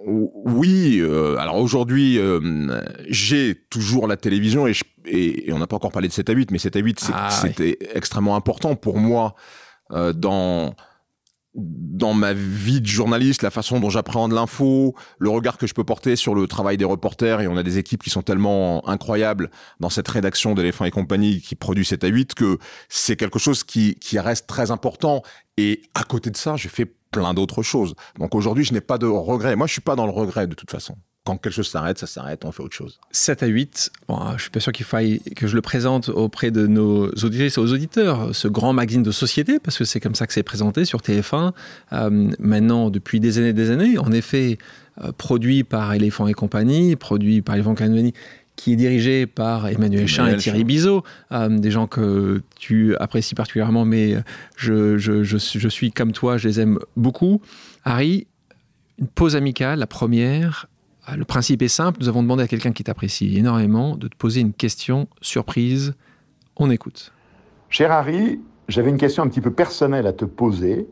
[0.07, 4.73] Oui, euh, alors aujourd'hui, euh, j'ai toujours la télévision et,
[5.05, 7.31] et, on n'a pas encore parlé de 7 à 8, mais 7 à 8, ah,
[7.31, 9.35] c'était extrêmement important pour moi
[9.93, 10.75] euh, dans
[11.55, 15.85] dans ma vie de journaliste, la façon dont j'appréhende l'info, le regard que je peux
[15.85, 19.51] porter sur le travail des reporters, et on a des équipes qui sont tellement incroyables
[19.81, 22.59] dans cette rédaction d'éléphants et compagnie qui produit 7 à 8 que
[22.89, 25.23] c'est quelque chose qui, qui reste très important.
[25.57, 27.95] Et à côté de ça, j'ai fait plein d'autres choses.
[28.19, 29.57] Donc aujourd'hui, je n'ai pas de regret.
[29.57, 30.97] Moi, je suis pas dans le regret de toute façon
[31.31, 32.99] quand quelque chose s'arrête, ça s'arrête, on fait autre chose.
[33.13, 36.51] 7 à 8, bon, je suis pas sûr qu'il faille que je le présente auprès
[36.51, 40.15] de nos auditrices et aux auditeurs, ce grand magazine de société, parce que c'est comme
[40.15, 41.53] ça que c'est présenté sur TF1,
[41.93, 44.59] euh, maintenant depuis des années et des années, en effet,
[45.03, 48.15] euh, produit par Éléphant et compagnie, produit par Éléphant et compagnie,
[48.57, 53.35] qui est dirigé par Emmanuel Chin et Thierry Bizot, euh, des gens que tu apprécies
[53.37, 54.17] particulièrement, mais
[54.57, 57.41] je, je, je, je suis comme toi, je les aime beaucoup.
[57.85, 58.27] Harry,
[58.99, 60.70] une pause amicale, la première, ah,
[61.17, 64.41] le principe est simple, nous avons demandé à quelqu'un qui t'apprécie énormément de te poser
[64.41, 65.95] une question surprise.
[66.57, 67.13] On écoute.
[67.69, 70.89] Cher Harry, j'avais une question un petit peu personnelle à te poser,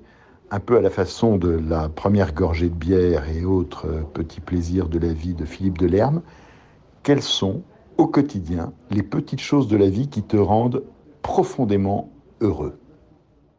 [0.50, 4.88] un peu à la façon de la première gorgée de bière et autres petits plaisirs
[4.88, 6.22] de la vie de Philippe Delerme.
[7.02, 7.62] Quelles sont,
[7.96, 10.84] au quotidien, les petites choses de la vie qui te rendent
[11.22, 12.78] profondément heureux?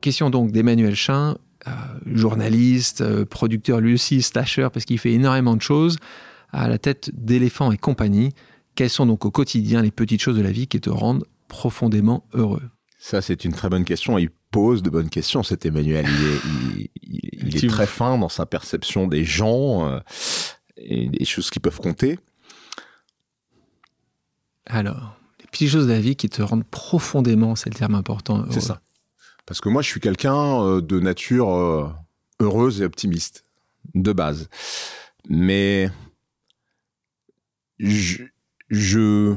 [0.02, 1.72] Question donc d'Emmanuel Chin, euh,
[2.06, 5.98] journaliste, euh, producteur lui aussi, stasher, parce qu'il fait énormément de choses
[6.52, 8.32] à la tête d'éléphants et compagnie.
[8.76, 12.26] Quelles sont donc au quotidien les petites choses de la vie qui te rendent profondément
[12.34, 12.70] heureux?
[12.98, 14.18] Ça, c'est une très bonne question.
[14.18, 16.06] Il pose de bonnes questions, cet Emmanuel.
[17.04, 20.00] Il est, très fin dans sa perception des gens euh,
[20.76, 22.20] et des choses qui peuvent compter.
[24.66, 28.46] Alors, les petites choses de la vie qui te rendent profondément, c'est le terme important.
[28.52, 28.82] C'est ça.
[29.46, 31.90] Parce que moi, je suis quelqu'un euh, de nature euh,
[32.40, 33.46] heureuse et optimiste,
[33.96, 34.50] de base.
[35.28, 35.90] Mais
[37.80, 38.24] je,
[38.70, 39.36] je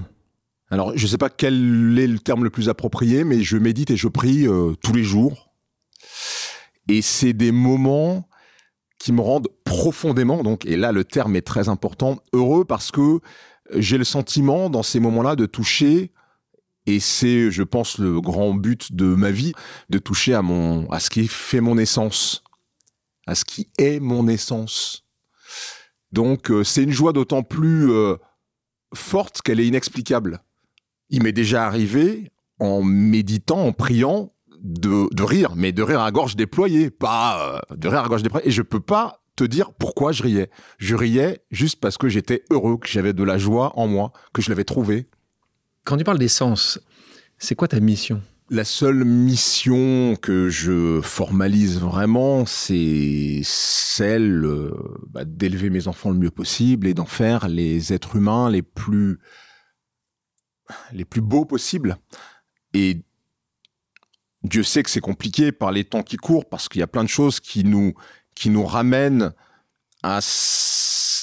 [0.71, 3.97] alors je sais pas quel est le terme le plus approprié, mais je médite et
[3.97, 5.53] je prie euh, tous les jours.
[6.89, 8.29] Et c'est des moments
[8.99, 13.21] qui me rendent profondément, donc, et là le terme est très important, heureux parce que
[13.75, 16.13] j'ai le sentiment dans ces moments-là de toucher
[16.87, 19.53] et c'est, je pense, le grand but de ma vie,
[19.89, 22.43] de toucher à mon, à ce qui fait mon essence,
[23.27, 25.05] à ce qui est mon essence.
[26.11, 28.17] Donc, euh, c'est une joie d'autant plus euh,
[28.95, 30.41] forte qu'elle est inexplicable.
[31.11, 36.11] Il m'est déjà arrivé, en méditant, en priant, de, de, rire, mais de rire à
[36.13, 38.49] gorge déployée, pas euh, de rire à gorge déployée.
[38.49, 40.51] Et je peux pas te dire pourquoi je riais.
[40.79, 44.43] Je riais juste parce que j'étais heureux, que j'avais de la joie en moi, que
[44.43, 45.09] je l'avais trouvé.
[45.85, 46.81] Quand tu parles d'essence,
[47.39, 48.23] c'est quoi ta mission?
[48.51, 54.73] La seule mission que je formalise vraiment, c'est celle euh,
[55.09, 59.19] bah, d'élever mes enfants le mieux possible et d'en faire les êtres humains les plus
[60.93, 61.97] les plus beaux possibles.
[62.73, 63.03] Et
[64.43, 67.05] Dieu sait que c'est compliqué par les temps qui courent parce qu'il y a plein
[67.05, 67.95] de choses qui nous
[68.35, 69.33] qui nous ramènent
[70.03, 70.21] à,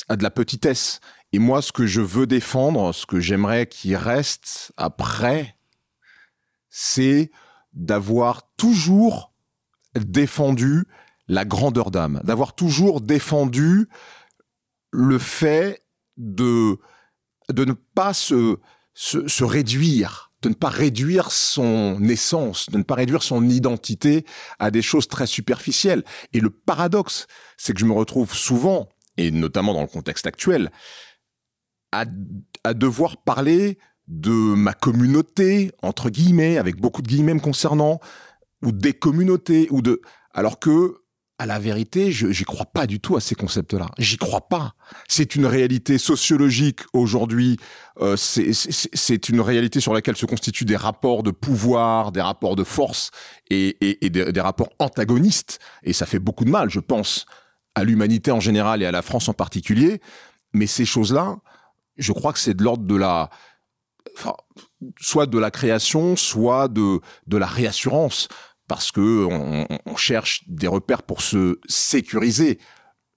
[0.08, 1.00] à de la petitesse.
[1.32, 5.56] Et moi, ce que je veux défendre, ce que j'aimerais qu'il reste après,
[6.82, 7.30] c'est
[7.74, 9.34] d'avoir toujours
[9.96, 10.86] défendu
[11.28, 13.90] la grandeur d'âme, d'avoir toujours défendu
[14.92, 15.84] le fait
[16.16, 16.80] de,
[17.50, 18.60] de ne pas se,
[18.94, 24.26] se, réduire, de ne pas réduire son essence, de ne pas réduire son identité
[24.58, 26.06] à des choses très superficielles.
[26.32, 28.88] Et le paradoxe, c'est que je me retrouve souvent,
[29.18, 30.72] et notamment dans le contexte actuel,
[31.92, 32.06] à,
[32.64, 33.78] à devoir parler
[34.10, 38.00] de ma communauté, entre guillemets, avec beaucoup de guillemets me concernant,
[38.64, 40.02] ou des communautés, ou de...
[40.34, 40.96] Alors que,
[41.38, 43.90] à la vérité, je j'y crois pas du tout à ces concepts-là.
[43.98, 44.74] J'y crois pas.
[45.08, 47.58] C'est une réalité sociologique aujourd'hui.
[48.02, 52.66] Euh, c'est une réalité sur laquelle se constituent des rapports de pouvoir, des rapports de
[52.66, 53.12] force
[53.50, 55.60] et, et, et des, des rapports antagonistes.
[55.84, 57.26] Et ça fait beaucoup de mal, je pense,
[57.74, 60.02] à l'humanité en général et à la France en particulier.
[60.52, 61.38] Mais ces choses-là,
[61.98, 63.30] je crois que c'est de l'ordre de la,
[65.00, 68.28] soit de la création, soit de, de la réassurance,
[68.68, 72.60] parce que on, cherche des repères pour se sécuriser.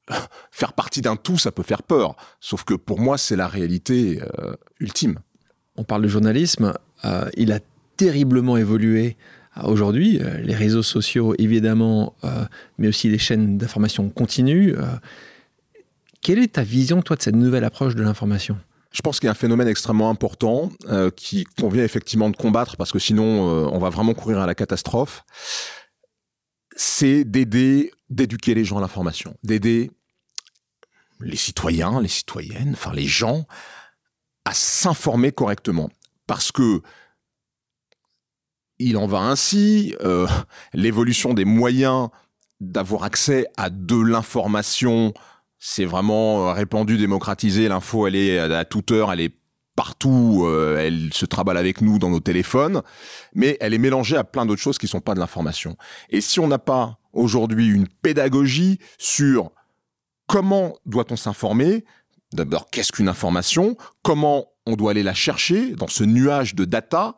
[0.50, 2.16] Faire partie d'un tout, ça peut faire peur.
[2.40, 5.20] Sauf que pour moi, c'est la réalité euh, ultime.
[5.76, 6.74] On parle de journalisme.
[7.04, 7.60] Euh, il a
[7.96, 9.16] terriblement évolué
[9.62, 10.18] aujourd'hui.
[10.20, 12.16] Euh, les réseaux sociaux, évidemment,
[12.78, 14.74] mais aussi les chaînes d'information continuent.
[14.76, 14.96] Euh,
[16.20, 18.56] quelle est ta vision, toi, de cette nouvelle approche de l'information?
[18.92, 22.76] Je pense qu'il y a un phénomène extrêmement important euh, qui convient effectivement de combattre
[22.76, 25.24] parce que sinon euh, on va vraiment courir à la catastrophe.
[26.76, 29.90] C'est d'aider, d'éduquer les gens à l'information, d'aider
[31.20, 33.46] les citoyens, les citoyennes, enfin les gens
[34.44, 35.90] à s'informer correctement.
[36.26, 36.82] Parce que
[38.78, 40.26] il en va ainsi, euh,
[40.72, 42.08] l'évolution des moyens
[42.60, 45.14] d'avoir accès à de l'information
[45.64, 47.68] c'est vraiment euh, répandu, démocratisé.
[47.68, 49.32] L'info, elle est à toute heure, elle est
[49.76, 52.82] partout, euh, elle se traballe avec nous dans nos téléphones,
[53.32, 55.76] mais elle est mélangée à plein d'autres choses qui sont pas de l'information.
[56.10, 59.52] Et si on n'a pas aujourd'hui une pédagogie sur
[60.26, 61.84] comment doit-on s'informer,
[62.32, 67.14] d'abord qu'est-ce qu'une information, comment on doit aller la chercher dans ce nuage de data,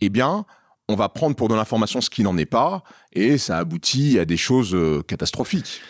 [0.00, 0.46] eh bien,
[0.88, 4.24] on va prendre pour de l'information ce qui n'en est pas, et ça aboutit à
[4.24, 5.80] des choses euh, catastrophiques.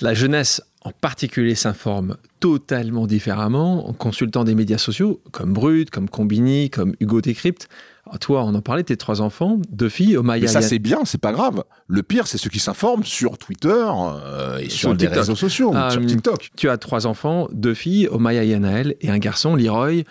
[0.00, 6.08] La jeunesse en particulier s'informe totalement différemment en consultant des médias sociaux comme Brut, comme
[6.08, 7.68] Combini, comme Hugo Décrypte.
[8.04, 10.42] Alors toi, on en parlait, tes trois enfants, deux filles, Omaya.
[10.42, 11.64] Mais ça, c'est bien, c'est pas grave.
[11.88, 15.74] Le pire, c'est ceux qui s'informent sur Twitter euh, et sur, sur des réseaux sociaux,
[15.74, 16.50] euh, sur TikTok.
[16.56, 20.04] Tu as trois enfants, deux filles, Omaya Yanael, et un garçon, Leroy.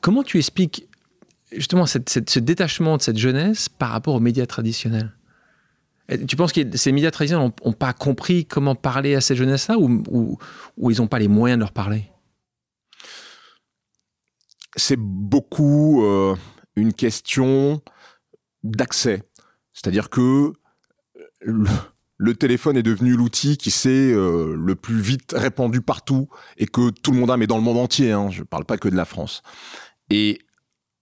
[0.00, 0.88] Comment tu expliques
[1.52, 5.12] justement cette, cette, ce détachement de cette jeunesse par rapport aux médias traditionnels?
[6.26, 10.38] Tu penses que ces médias traditionnels n'ont pas compris comment parler à cette jeunesse-là ou,
[10.90, 12.10] ils n'ont pas les moyens de leur parler?
[14.76, 16.34] C'est beaucoup euh,
[16.76, 17.82] une question
[18.62, 19.22] d'accès.
[19.72, 20.52] C'est-à-dire que
[21.40, 26.90] le, téléphone est devenu l'outil qui s'est euh, le plus vite répandu partout et que
[26.90, 28.12] tout le monde a, mais dans le monde entier.
[28.12, 29.42] Hein, je ne parle pas que de la France.
[30.10, 30.38] Et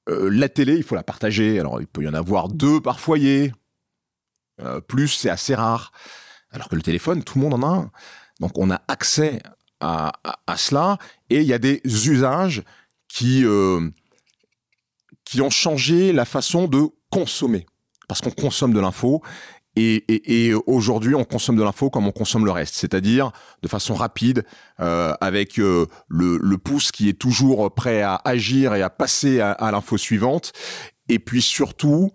[0.08, 1.60] euh, la télé, il faut la partager.
[1.60, 3.52] Alors, il peut y en avoir deux par foyer,
[4.60, 5.92] euh, plus, c'est assez rare.
[6.50, 7.90] Alors que le téléphone, tout le monde en a un.
[8.40, 9.40] Donc on a accès
[9.80, 10.12] à,
[10.46, 10.98] à, cela
[11.30, 12.62] et il y a des usages
[13.08, 13.90] qui, euh,
[15.24, 17.66] qui ont changé la façon de consommer.
[18.09, 19.22] Parce qu'on consomme de l'info
[19.78, 23.30] et, et, aujourd'hui, on consomme de l'info comme on consomme le reste, c'est-à-dire
[23.62, 24.46] de façon rapide,
[24.80, 29.70] euh, avec le, le, pouce qui est toujours prêt à agir et à passer à
[29.70, 30.52] l'info suivante.
[31.11, 32.11] Et puis surtout,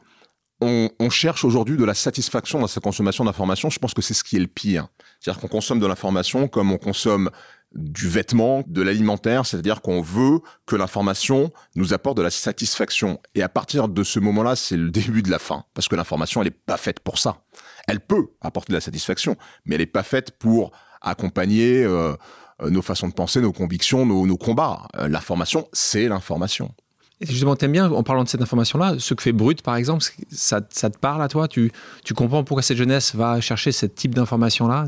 [0.61, 3.69] on, on, cherche aujourd'hui de la satisfaction dans sa consommation d'informations.
[3.69, 4.87] Je pense que c'est ce qui est le pire.
[5.19, 7.29] C'est-à-dire qu'on consomme de l'information comme on consomme
[7.73, 13.19] du vêtement, de l'alimentaire, c'est-à-dire qu'on veut que l'information nous apporte de la satisfaction.
[13.33, 16.41] Et à partir de ce moment-là, c'est le début de la fin, parce que l'information,
[16.41, 17.43] elle n'est pas faite pour ça.
[17.87, 22.13] Elle peut apporter de la satisfaction, mais elle n'est pas faite pour accompagner euh,
[22.61, 24.87] euh, nos façons de penser, nos convictions, nos, combats.
[24.97, 26.73] Euh, l'information, c'est l'information.
[27.21, 30.03] Et justement, t'aimes bien, en parlant de cette information-là, ce que fait Brut, par exemple,
[30.31, 31.47] ça, ça te parle à toi?
[31.47, 31.71] Tu,
[32.03, 34.87] tu comprends pourquoi cette jeunesse va chercher ce type d'information-là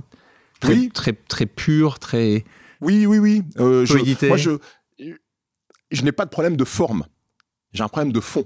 [0.60, 0.90] très, oui.
[0.92, 2.44] très, très pure, très...
[2.82, 3.44] Oui, oui, oui.
[3.60, 4.52] Euh, je, moi, je,
[5.92, 7.06] je n'ai pas de problème de forme.
[7.72, 8.46] J'ai un problème de fond.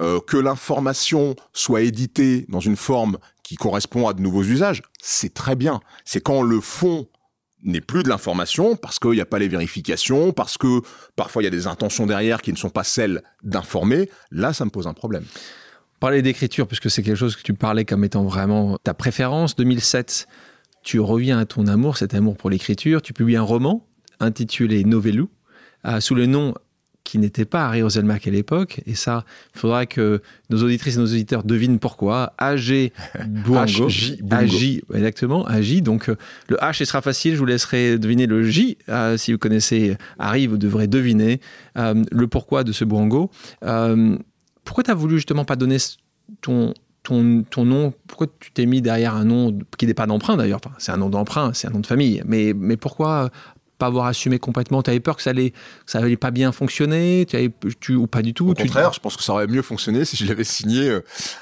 [0.00, 5.34] Euh, que l'information soit éditée dans une forme qui correspond à de nouveaux usages, c'est
[5.34, 5.80] très bien.
[6.04, 7.08] C'est quand le fond
[7.64, 10.80] n'est plus de l'information parce qu'il n'y a pas les vérifications, parce que
[11.16, 14.64] parfois il y a des intentions derrière qui ne sont pas celles d'informer, là ça
[14.64, 15.24] me pose un problème.
[16.00, 20.28] Parler d'écriture, puisque c'est quelque chose que tu parlais comme étant vraiment ta préférence, 2007,
[20.84, 23.84] tu reviens à ton amour, cet amour pour l'écriture, tu publies un roman
[24.20, 25.28] intitulé Novellou,
[25.86, 26.54] euh, sous le nom
[27.08, 28.82] qui n'était pas Harry Roselmack à l'époque.
[28.84, 32.34] Et ça, il faudra que nos auditrices et nos auditeurs devinent pourquoi.
[32.36, 32.92] AG
[33.26, 33.88] Bouango.
[34.30, 35.46] AJ, exactement.
[35.46, 35.80] AJ.
[35.80, 36.16] Donc, euh,
[36.48, 37.32] le H, ce sera facile.
[37.32, 38.76] Je vous laisserai deviner le J.
[38.90, 41.40] Euh, si vous connaissez Harry, vous devrez deviner
[41.78, 43.30] euh, le pourquoi de ce Bouango.
[43.62, 45.78] pourquoi tu as voulu justement pas donner
[46.42, 50.36] ton, ton, ton, nom, pourquoi tu t'es mis derrière un nom qui n'est pas d'emprunt
[50.36, 50.60] d'ailleurs?
[50.76, 52.22] C'est un nom d'emprunt, c'est un nom de famille.
[52.26, 53.30] Mais, mais pourquoi
[53.78, 55.52] pas avoir assumé complètement Tu avais peur que ça allait,
[55.86, 57.50] ça allait pas bien fonctionner tu avais,
[57.80, 60.16] tu, ou pas du tout Au contraire, je pense que ça aurait mieux fonctionné si
[60.16, 61.00] je l'avais signé euh,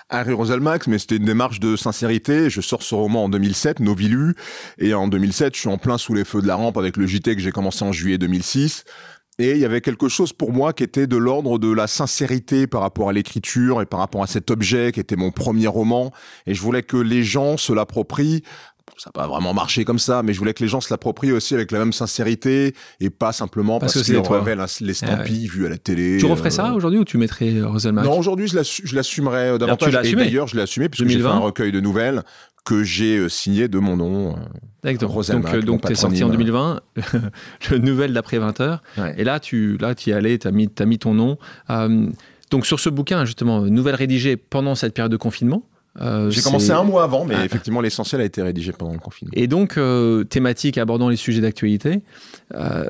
[0.08, 2.50] Harry Roselmax, mais c'était une démarche de sincérité.
[2.50, 4.34] Je sors ce roman en 2007, Novilu,
[4.78, 7.06] et en 2007, je suis en plein sous les feux de la rampe avec le
[7.06, 8.84] JT que j'ai commencé en juillet 2006.
[9.38, 12.66] Et il y avait quelque chose pour moi qui était de l'ordre de la sincérité
[12.66, 16.10] par rapport à l'écriture et par rapport à cet objet qui était mon premier roman.
[16.46, 18.42] Et je voulais que les gens se l'approprient
[18.98, 21.32] ça n'a pas vraiment marché comme ça, mais je voulais que les gens se l'approprient
[21.32, 25.66] aussi avec la même sincérité et pas simplement parce, parce que c'est rêvaient l'estampille vue
[25.66, 26.16] à la télé.
[26.18, 29.58] Tu referais ça euh, aujourd'hui ou tu mettrais euh, Roselmack Non, aujourd'hui, je l'assumerais euh,
[29.58, 29.94] davantage.
[30.06, 32.22] Et d'ailleurs, je l'ai assumé puisque j'ai fait un recueil de nouvelles
[32.64, 34.34] que j'ai signé de mon nom.
[34.82, 35.22] D'accord.
[35.28, 36.80] Donc, donc tu es sorti en 2020,
[37.70, 38.82] le nouvel d'après 20 heures.
[39.16, 41.38] Et là, tu là, y es allé, tu as mis, as mis ton nom.
[42.50, 45.62] donc, sur ce bouquin, justement, nouvelle rédigée pendant cette période de confinement.
[46.00, 47.44] Euh, J'ai commencé un mois avant, mais ah.
[47.44, 49.32] effectivement, l'essentiel a été rédigé pendant le confinement.
[49.34, 52.02] Et donc, euh, thématique abordant les sujets d'actualité.
[52.54, 52.86] Euh,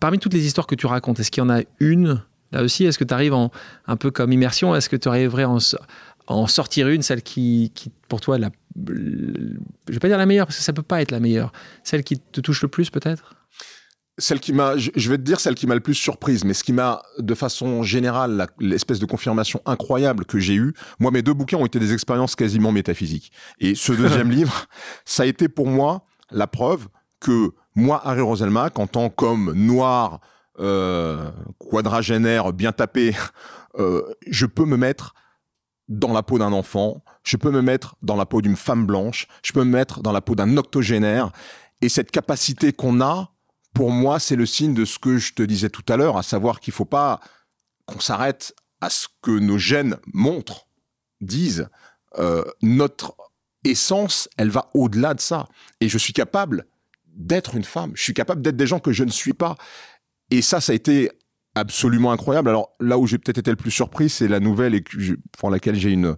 [0.00, 2.22] parmi toutes les histoires que tu racontes, est-ce qu'il y en a une,
[2.52, 3.50] là aussi, est-ce que tu arrives en,
[3.86, 4.74] un peu comme immersion?
[4.74, 5.58] Est-ce que tu arriverais en,
[6.26, 8.50] en sortir une, celle qui, qui pour toi, la,
[8.86, 11.52] je vais pas dire la meilleure, parce que ça peut pas être la meilleure,
[11.82, 13.34] celle qui te touche le plus peut-être?
[14.18, 16.64] Celle qui m'a, je vais te dire celle qui m'a le plus surprise, mais ce
[16.64, 21.34] qui m'a, de façon générale, l'espèce de confirmation incroyable que j'ai eue, moi, mes deux
[21.34, 23.32] bouquins ont été des expériences quasiment métaphysiques.
[23.60, 24.66] Et ce deuxième livre,
[25.04, 26.88] ça a été pour moi la preuve
[27.20, 30.20] que moi, Harry Roselmack, en tant qu'homme noir,
[30.58, 33.14] euh, quadragénaire, bien tapé,
[33.78, 35.14] euh, je peux me mettre
[35.88, 39.26] dans la peau d'un enfant, je peux me mettre dans la peau d'une femme blanche,
[39.44, 41.30] je peux me mettre dans la peau d'un octogénaire,
[41.80, 43.30] et cette capacité qu'on a
[43.74, 46.22] pour moi, c'est le signe de ce que je te disais tout à l'heure, à
[46.22, 47.20] savoir qu'il ne faut pas
[47.86, 50.66] qu'on s'arrête à ce que nos gènes montrent,
[51.20, 51.68] disent.
[52.18, 53.16] Euh, notre
[53.64, 55.48] essence, elle va au-delà de ça.
[55.80, 56.66] Et je suis capable
[57.06, 57.92] d'être une femme.
[57.94, 59.56] Je suis capable d'être des gens que je ne suis pas.
[60.30, 61.10] Et ça, ça a été
[61.54, 62.48] absolument incroyable.
[62.48, 64.84] Alors là où j'ai peut-être été le plus surpris, c'est la nouvelle et
[65.38, 66.16] pour laquelle j'ai une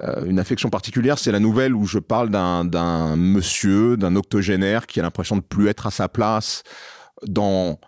[0.00, 5.00] euh, une affection particulière, c'est la nouvelle où je parle d'un monsieur, d'un octogénaire qui
[5.00, 6.62] a l'impression de plus être à sa place
[7.26, 7.78] dans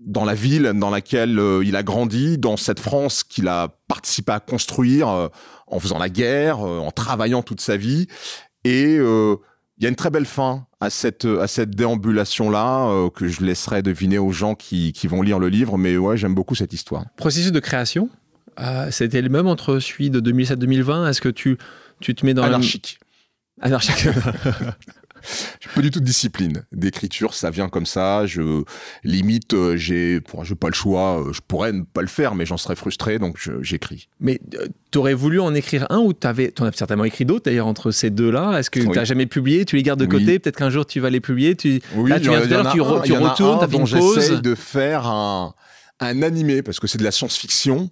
[0.00, 4.32] dans la ville dans laquelle euh, il a grandi, dans cette France qu'il a participé
[4.32, 5.28] à construire euh,
[5.66, 8.06] en faisant la guerre, en travaillant toute sa vie.
[8.64, 13.28] Et il y a une très belle fin à cette à cette déambulation là que
[13.28, 15.76] je laisserai deviner aux gens qui, qui vont lire le livre.
[15.76, 17.04] Mais ouais, j'aime beaucoup cette histoire.
[17.16, 18.08] Processus de création?
[18.56, 21.58] Ah, c'était le même entre celui de 2007-2020 Est-ce que tu,
[22.00, 22.98] tu te mets dans Anarchique.
[23.60, 24.08] Anarchique.
[25.60, 28.26] Je pas du tout de discipline d'écriture, ça vient comme ça.
[28.26, 28.62] Je
[29.02, 31.20] limite, euh, j'ai, j'ai pas le choix.
[31.20, 34.08] Euh, je pourrais ne pas le faire, mais j'en serais frustré, donc j'écris.
[34.20, 37.44] Mais euh, tu aurais voulu en écrire un ou t'avais, en as certainement écrit d'autres
[37.44, 38.58] d'ailleurs entre ces deux-là?
[38.58, 40.38] Est-ce que tu n'as jamais publié Tu les gardes de côté?
[40.38, 41.56] Peut-être qu'un jour tu vas les publier.
[41.56, 42.80] Tu, oui, là, tu viens de tu, tu
[43.12, 44.42] retournes, t'as une pause.
[44.42, 45.54] de faire un
[46.00, 47.90] un animé parce que c'est de la science-fiction.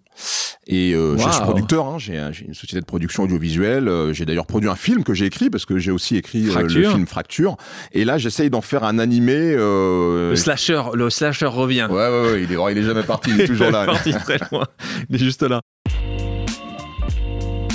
[0.66, 2.14] Et euh, je suis producteur hein, j'ai
[2.46, 5.66] une société de production audiovisuelle euh, j'ai d'ailleurs produit un film que j'ai écrit parce
[5.66, 7.56] que j'ai aussi écrit euh, le film Fracture.
[7.92, 11.88] Et là j'essaye d'en faire un animé le slasher le slasher revient.
[11.90, 13.86] Ouais ouais, ouais il est il est jamais parti il est toujours là.
[13.86, 14.66] il est parti très loin.
[15.08, 15.60] Il est juste là.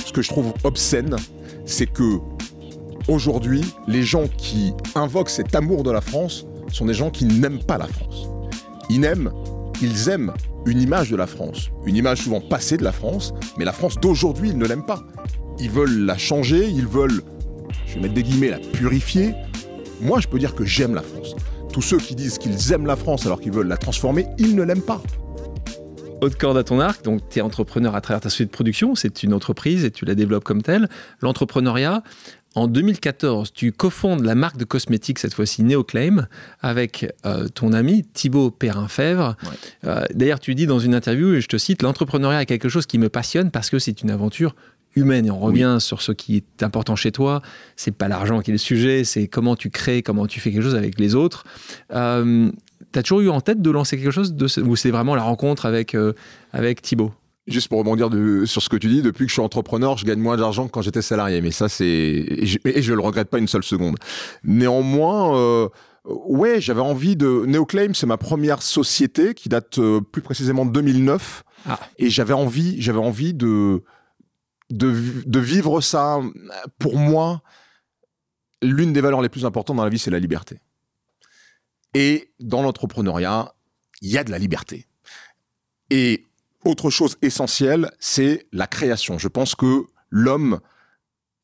[0.05, 1.15] Ce que je trouve obscène
[1.65, 2.19] c'est que
[3.09, 7.63] aujourd'hui les gens qui invoquent cet amour de la France sont des gens qui n'aiment
[7.63, 8.29] pas la France.
[8.89, 9.31] Ils n'aiment,
[9.81, 10.33] ils aiment
[10.65, 13.95] une image de la France, une image souvent passée de la France, mais la France
[13.99, 15.05] d'aujourd'hui, ils ne l'aiment pas.
[15.59, 17.21] Ils veulent la changer, ils veulent,
[17.87, 19.33] je vais mettre des guillemets, la purifier.
[20.01, 21.35] Moi, je peux dire que j'aime la France.
[21.71, 24.63] Tous ceux qui disent qu'ils aiment la France alors qu'ils veulent la transformer, ils ne
[24.63, 25.01] l'aiment pas.
[26.19, 28.95] Haute corde à ton arc, donc tu es entrepreneur à travers ta société de production,
[28.95, 30.89] c'est une entreprise et tu la développes comme telle.
[31.21, 32.01] L'entrepreneuriat,
[32.57, 36.27] en 2014, tu cofondes la marque de cosmétiques, cette fois-ci Neoclaim,
[36.59, 39.35] avec euh, ton ami Thibaut Perrin-Fèvre.
[39.85, 42.87] Euh, d'ailleurs, tu dis dans une interview, et je te cite, l'entrepreneuriat est quelque chose
[42.87, 44.55] qui me passionne parce que c'est une aventure
[44.95, 45.27] humaine.
[45.27, 47.43] Et on revient sur ce qui est important chez toi.
[47.75, 50.63] C'est pas l'argent qui est le sujet, c'est comment tu crées, comment tu fais quelque
[50.63, 51.43] chose avec les autres.
[51.93, 52.49] Euh,
[52.91, 55.21] tu as toujours eu en tête de lancer quelque chose de ou c'est vraiment la
[55.21, 55.95] rencontre avec,
[56.53, 57.13] avec Thibaut?
[57.47, 58.09] Juste pour rebondir
[58.45, 60.71] sur ce que tu dis, depuis que je suis entrepreneur, je gagne moins d'argent que
[60.71, 61.41] quand j'étais salarié.
[61.41, 63.95] Mais ça, c'est et je, ne le regrette pas une seule seconde.
[64.43, 65.69] Néanmoins, euh,
[66.05, 70.71] ouais, j'avais envie de Neoclaim, c'est ma première société qui date euh, plus précisément de
[70.71, 71.79] 2009, ah.
[71.97, 73.83] et j'avais envie, j'avais envie de,
[74.69, 74.93] de
[75.25, 76.19] de vivre ça.
[76.79, 77.41] Pour moi,
[78.61, 80.59] l'une des valeurs les plus importantes dans la vie, c'est la liberté.
[81.93, 83.53] Et dans l'entrepreneuriat,
[84.01, 84.85] il y a de la liberté.
[85.89, 86.25] Et
[86.65, 89.17] autre chose essentielle, c'est la création.
[89.17, 90.59] Je pense que l'homme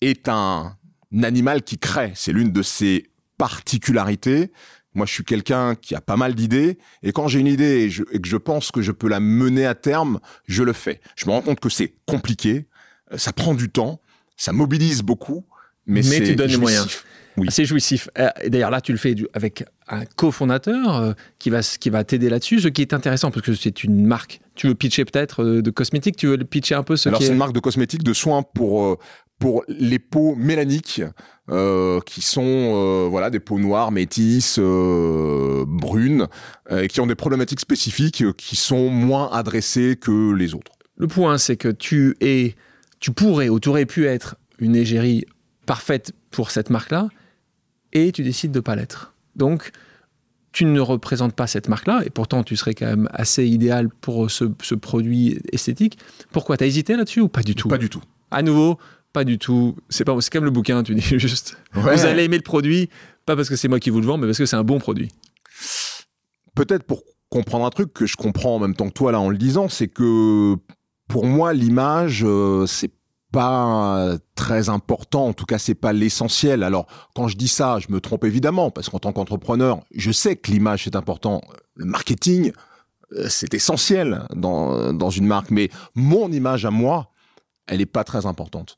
[0.02, 0.76] est un
[1.22, 2.12] animal qui crée.
[2.16, 4.52] C'est l'une de ses particularités.
[4.96, 8.20] Moi, je suis quelqu'un qui a pas mal d'idées, et quand j'ai une idée et,
[8.20, 11.02] que je pense que je peux la mener à terme, je le fais.
[11.16, 12.68] Je me rends compte que c'est compliqué,
[13.12, 14.02] euh, ça prend du temps,
[14.38, 15.46] ça mobilise beaucoup,
[15.88, 16.88] mais, mais tu donnes les moyens.
[17.38, 17.48] Oui.
[17.50, 18.10] C'est jouissif.
[18.20, 22.30] Euh, d'ailleurs, là, tu le fais avec un cofondateur euh, qui va, qui va t'aider
[22.30, 22.60] là-dessus.
[22.60, 24.40] Ce qui est intéressant, parce que c'est une marque.
[24.56, 26.16] Tu veux pitcher peut-être euh, de cosmétiques?
[26.16, 29.00] Tu veux pitcher un peu ce Alors, c'est une marque de cosmétiques, de soins pour,
[29.40, 31.02] pour les peaux mélaniques,
[32.06, 36.28] qui sont voilà, des peaux noires, métisses, brunes,
[36.70, 40.72] et qui ont des problématiques spécifiques qui sont moins adressées que les autres.
[40.96, 42.56] Le point, c'est que tu es,
[43.00, 45.26] tu pourrais ou tu aurais pu être une égérie
[45.66, 47.10] parfaite pour cette marque-là,
[47.94, 49.14] et tu décides de pas l'être.
[49.36, 49.72] Donc,
[50.52, 54.30] tu ne représentes pas cette marque-là, et pourtant tu serais quand même assez idéal pour
[54.30, 55.98] ce, produit esthétique.
[56.32, 56.58] Pourquoi?
[56.58, 57.68] T'as hésité là-dessus ou pas du tout?
[57.68, 58.02] Pas du tout.
[58.30, 58.78] À nouveau,
[59.14, 59.76] pas du tout.
[59.90, 61.58] C'est pas, c'est comme le bouquin, tu dis juste.
[61.74, 62.90] Vous allez aimer le produit,
[63.26, 64.80] pas parce que c'est moi qui vous le vends, mais parce que c'est un bon
[64.80, 65.10] produit.
[66.56, 69.30] Peut-être pour comprendre un truc que je comprends en même temps que toi là en
[69.30, 70.56] le disant, c'est que
[71.08, 72.92] pour moi l'image, euh, c'est
[73.34, 76.64] pas très important, en tout cas c'est pas l'essentiel.
[76.64, 80.36] Alors quand je dis ça, je me trompe évidemment parce qu'en tant qu'entrepreneur, je sais
[80.36, 81.42] que l'image c'est important,
[81.76, 82.54] le marketing
[83.14, 87.12] euh, c'est essentiel dans, dans une marque, mais mon image à moi,
[87.68, 88.78] elle est pas très importante.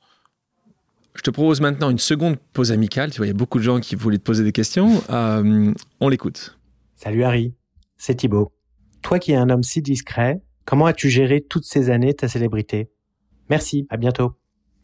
[1.15, 3.11] Je te propose maintenant une seconde pause amicale.
[3.11, 5.01] Tu vois, il y a beaucoup de gens qui voulaient te poser des questions.
[5.09, 6.57] Euh, on l'écoute.
[6.95, 7.53] Salut Harry,
[7.97, 8.51] c'est Thibaut.
[9.01, 12.89] Toi qui es un homme si discret, comment as-tu géré toutes ces années ta célébrité?
[13.49, 14.35] Merci, à bientôt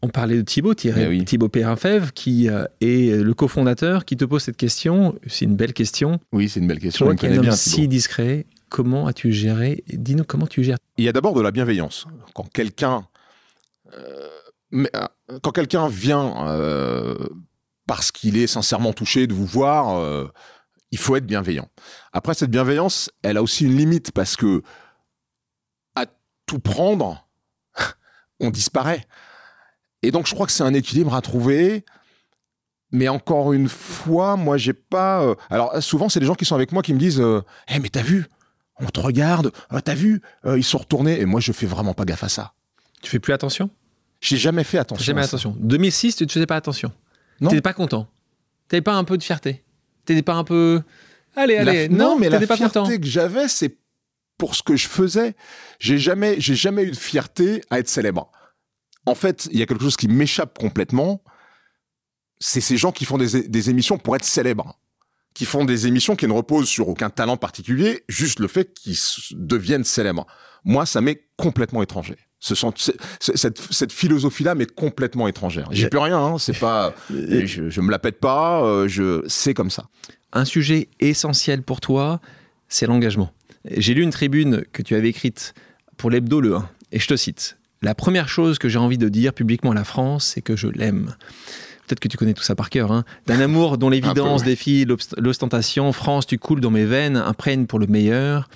[0.02, 4.24] on parlait de Thibaut, Thierry, eh Thibaut Perrinfèvre, qui euh, est le cofondateur, qui te
[4.24, 5.14] pose cette question.
[5.28, 6.18] C'est une belle question.
[6.32, 7.06] Oui, c'est une belle question.
[7.06, 10.78] Toi qui un homme si discret, comment as-tu géré Dis-nous comment tu gères.
[10.98, 12.06] Il y a d'abord de la bienveillance.
[12.34, 13.06] Quand quelqu'un,
[13.96, 14.28] euh,
[14.74, 16.34] euh, quand quelqu'un vient
[17.86, 20.30] parce qu'il est sincèrement touché de vous voir,
[20.90, 21.68] il faut être bienveillant.
[22.12, 24.62] Après, cette bienveillance, elle a aussi une limite parce que
[25.94, 26.06] à
[26.46, 27.28] tout prendre,
[28.40, 29.06] on disparaît.
[30.02, 31.84] Et donc, je crois que c'est un équilibre à trouver.
[32.90, 35.22] Mais encore une fois, moi, j'ai pas.
[35.22, 37.78] Euh, alors, souvent, c'est des gens qui sont avec moi qui me disent euh, Eh,
[37.78, 38.26] mais t'as vu?
[38.78, 39.52] On te regarde.
[39.72, 40.20] Euh, t'as vu?
[40.44, 41.20] Ils sont retournés.
[41.20, 42.52] Et moi, je fais vraiment pas gaffe à ça.
[43.00, 43.70] Tu fais plus attention?
[44.20, 45.04] J'ai jamais fait attention.
[45.04, 45.56] Jamais attention.
[45.58, 46.92] 2006, tu ne faisais pas attention.
[47.40, 47.48] Non.
[47.48, 48.08] T'étais pas content.
[48.68, 49.64] T'avais pas un peu de fierté.
[50.04, 50.82] T'étais pas un peu.
[51.34, 51.88] Allez, allez.
[51.88, 53.76] non, mais la fierté que j'avais, c'est
[54.36, 55.34] pour ce que je faisais.
[55.78, 58.30] J'ai jamais, j'ai jamais eu de fierté à être célèbre
[59.06, 61.22] en fait, il y a quelque chose qui m'échappe complètement.
[62.38, 64.78] C'est ces gens qui font des, émissions pour être célèbres,
[65.34, 68.98] qui font des émissions qui ne reposent sur aucun talent particulier, juste le fait qu'ils
[69.32, 70.26] deviennent célèbres.
[70.64, 72.16] Moi, ça m'est complètement étranger.
[72.38, 72.72] Ce sont,
[73.20, 75.68] cette, philosophie-là m'est complètement étrangère.
[75.70, 79.54] J'y peux rien, hein, c'est pas, je, je me la pète pas, euh, je, c'est
[79.54, 79.86] comme ça.
[80.32, 82.20] Un sujet essentiel pour toi,
[82.68, 83.32] c'est l'engagement.
[83.64, 85.54] J'ai lu une tribune que tu avais écrite
[85.96, 87.56] pour l'hebdo le 1, et je te cite.
[87.82, 90.68] La première chose que j'ai envie de dire publiquement à la France, c'est que je
[90.68, 91.14] l'aime.
[91.86, 92.92] Peut-être que tu connais tout ça par cœur.
[92.92, 93.04] Hein.
[93.26, 94.86] D'un amour dont l'évidence défie
[95.18, 98.48] l'ostentation, France, tu coules dans mes veines, imprègne pour le meilleur,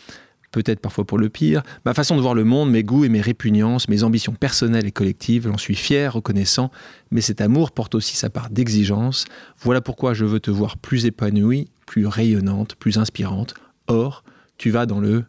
[0.53, 1.63] peut-être parfois pour le pire.
[1.85, 4.93] Ma façon de voir le monde, mes goûts et mes répugnances, mes ambitions personnelles et
[4.93, 6.71] collectives, j'en suis fier, reconnaissant,
[7.11, 9.25] mais cet amour porte aussi sa part d'exigence.
[9.61, 13.55] Voilà pourquoi je veux te voir plus épanoui, plus rayonnante, plus inspirante.
[13.89, 14.23] Or,
[14.57, 15.25] tu vas dans le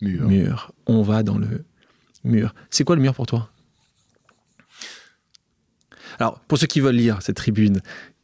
[0.00, 0.26] Mur.
[0.26, 0.72] mur.
[0.86, 1.64] On va dans le
[2.26, 2.54] mur.
[2.70, 3.50] C'est quoi le mur pour toi?
[6.18, 7.80] Alors, pour ceux qui veulent lire cette tribune,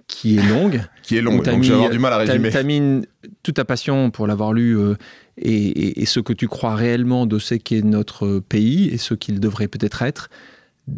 [0.07, 2.12] qui est longue, Qui est long, où t'as donc je vais mis- avoir du mal
[2.12, 2.50] à résumer.
[2.50, 3.07] T'as mis une-
[3.42, 4.94] toute ta passion pour l'avoir lu euh,
[5.36, 9.14] et, et- et ce que tu crois réellement de ce qu'est notre pays et ce
[9.14, 10.28] qu'il devrait peut-être être.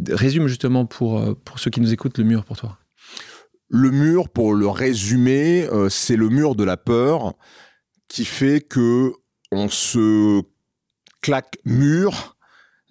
[0.09, 2.79] Résume justement pour, euh, pour ceux qui nous écoutent le mur pour toi.
[3.69, 7.35] Le mur, pour le résumer, euh, c'est le mur de la peur
[8.09, 9.13] qui fait que
[9.51, 10.43] on se
[11.23, 12.34] claque mur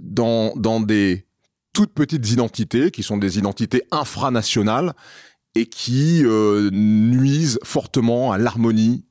[0.03, 1.25] dans, des
[1.73, 4.93] toutes petites identités qui sont des identités infranationales
[5.55, 9.05] et qui euh, nuisent fortement à l'harmonie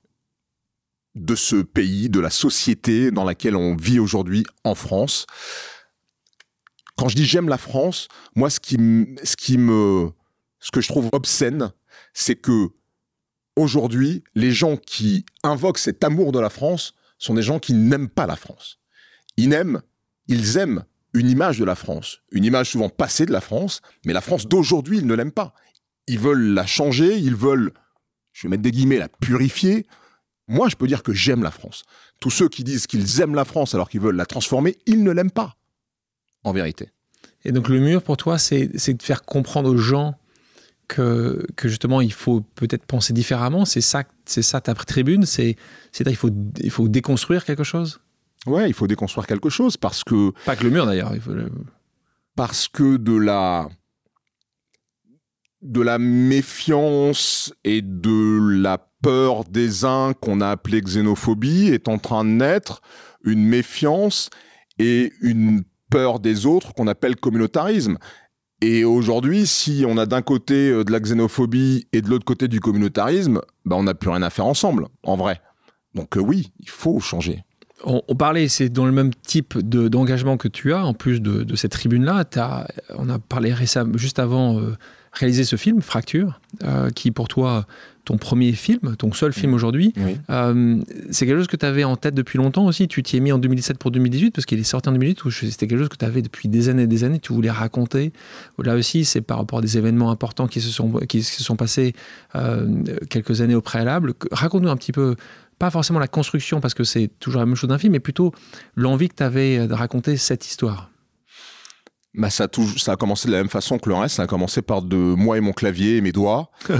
[1.15, 5.27] de ce pays, de la société dans laquelle on vit aujourd'hui en France.
[6.97, 8.77] Quand je dis j'aime la France, moi ce qui,
[9.25, 10.11] ce qui me
[10.61, 11.73] ce que je trouve obscène,
[12.15, 12.69] c'est que
[13.57, 18.09] aujourd'hui, les gens qui invoquent cet amour de la France sont des gens qui n'aiment
[18.09, 18.79] pas la France.
[19.37, 19.83] Ils n'aiment,
[20.29, 24.13] ils aiment une image de la France, une image souvent passée de la France, mais
[24.13, 25.55] la France d'aujourd'hui, ils ne l'aiment pas.
[26.07, 27.73] Ils veulent la changer, ils veulent,
[28.33, 29.87] je vais mettre des guillemets, la purifier.
[30.49, 31.85] Moi, je peux dire que j'aime la France.
[32.21, 35.11] Tous ceux qui disent qu'ils aiment la France alors qu'ils veulent la transformer, ils ne
[35.11, 35.57] l'aiment pas.
[36.45, 36.91] En vérité.
[37.45, 40.15] Et donc le mur pour toi, c'est de faire comprendre aux gens
[40.89, 43.65] que, justement il faut peut-être penser différemment.
[43.65, 45.25] C'est ça, ça ta tribune.
[45.25, 45.57] C'est
[45.99, 48.01] il faut il faut déconstruire quelque chose?
[48.47, 51.13] Ouais, il faut déconstruire quelque chose parce que Pas que le mur d'ailleurs.
[51.29, 51.51] le-
[52.35, 53.69] parce que de la
[55.61, 61.99] de la méfiance et de la peur des uns qu'on a appelé xénophobie est en
[61.99, 62.83] train de naître
[63.25, 64.29] une méfiance
[64.79, 67.99] et une peur des autres qu'on appelle communautarisme.
[68.61, 72.49] Et aujourd'hui, si on a d'un côté euh, de la xénophobie et de l'autre côté
[72.49, 75.41] du communautarisme, ben on n'a plus rien à faire ensemble, en vrai.
[75.95, 77.45] Donc euh, oui, il faut changer.
[77.85, 81.57] On, parlait, c'est dans le même type de- d'engagement que tu as, en plus de,
[81.57, 82.25] cette tribune-là.
[82.97, 84.77] On a parlé récemment, juste avant, euh,
[85.13, 87.67] réaliser ce film, Fracture, euh, qui pour toi,
[88.05, 89.93] ton premier film, ton seul film aujourd'hui.
[89.97, 90.17] Oui.
[90.31, 92.89] Euh, c'est quelque chose que tu avais en tête depuis longtemps aussi.
[92.89, 95.31] Tu t'y es mis en 2017 pour 2018, parce qu'il est sorti en 2018, ou
[95.31, 97.51] je- c'était quelque chose que tu avais depuis des années et des années, tu voulais
[97.51, 98.13] raconter.
[98.59, 101.57] Là aussi, c'est par rapport à des événements importants qui se sont, qui se sont
[101.57, 101.93] passés
[102.35, 104.15] euh, quelques années au préalable.
[104.33, 105.15] Raconte-nous un petit peu,
[105.59, 108.33] pas forcément la construction, parce que c'est toujours la même chose d'un film, mais plutôt
[108.77, 110.89] l'envie que tu avais de raconter cette histoire.
[112.15, 114.17] Bah ça, a toujours- ça a commencé de la même façon que le reste.
[114.17, 116.51] Ça a commencé par de moi et mon clavier et mes doigts.
[116.69, 116.79] Donc,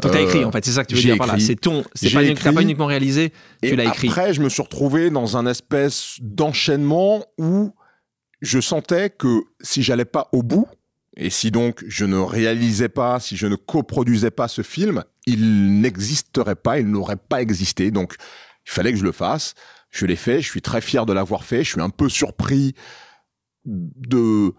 [0.00, 1.38] tu as Euh, écrit, en fait, c'est ça que tu veux dire par là.
[1.40, 2.44] C'est ton, c'est pas, écrit.
[2.44, 4.08] t'as pas uniquement réalisé, tu l'as écrit.
[4.08, 7.72] après, je me suis retrouvé dans un espèce d'enchaînement où
[8.40, 10.66] je sentais que si j'allais pas au bout,
[11.16, 15.80] et si donc je ne réalisais pas, si je ne coproduisais pas ce film, il
[15.80, 17.90] n'existerait pas, il n'aurait pas existé.
[17.90, 18.14] Donc,
[18.66, 19.54] il fallait que je le fasse.
[19.90, 20.40] Je l'ai fait.
[20.40, 21.62] Je suis très fier de l'avoir fait.
[21.64, 22.74] Je suis un peu surpris
[23.64, 24.52] de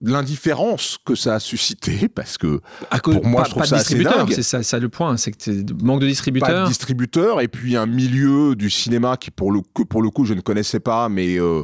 [0.00, 2.60] de l'indifférence que ça a suscité parce que
[2.90, 4.78] À cause, Pour moi, pas, je trouve pas de ça assez distributeur, c'est ça, ça
[4.78, 6.64] le point, c'est que c'est manque de pas distributeur.
[6.64, 10.24] de distributeur et puis un milieu du cinéma qui pour le que pour le coup
[10.26, 11.62] je ne connaissais pas mais euh,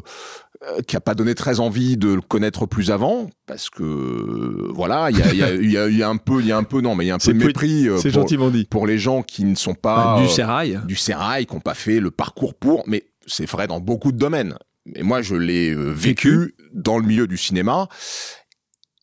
[0.63, 5.11] euh, qui a pas donné très envie de le connaître plus avant parce que voilà
[5.11, 6.53] il y a, y, a, il y, a, il y a un peu il y
[6.53, 8.23] a un peu non mais il y a un peu de mépris euh, c'est pour,
[8.23, 8.65] gentiment dit.
[8.65, 10.79] pour les gens qui ne sont pas du euh, sérail.
[10.87, 14.19] du sérail qui n'ont pas fait le parcours pour mais c'est vrai dans beaucoup de
[14.19, 14.55] domaines
[14.87, 16.55] mais moi je l'ai euh, vécu.
[16.73, 17.89] dans le milieu du cinéma.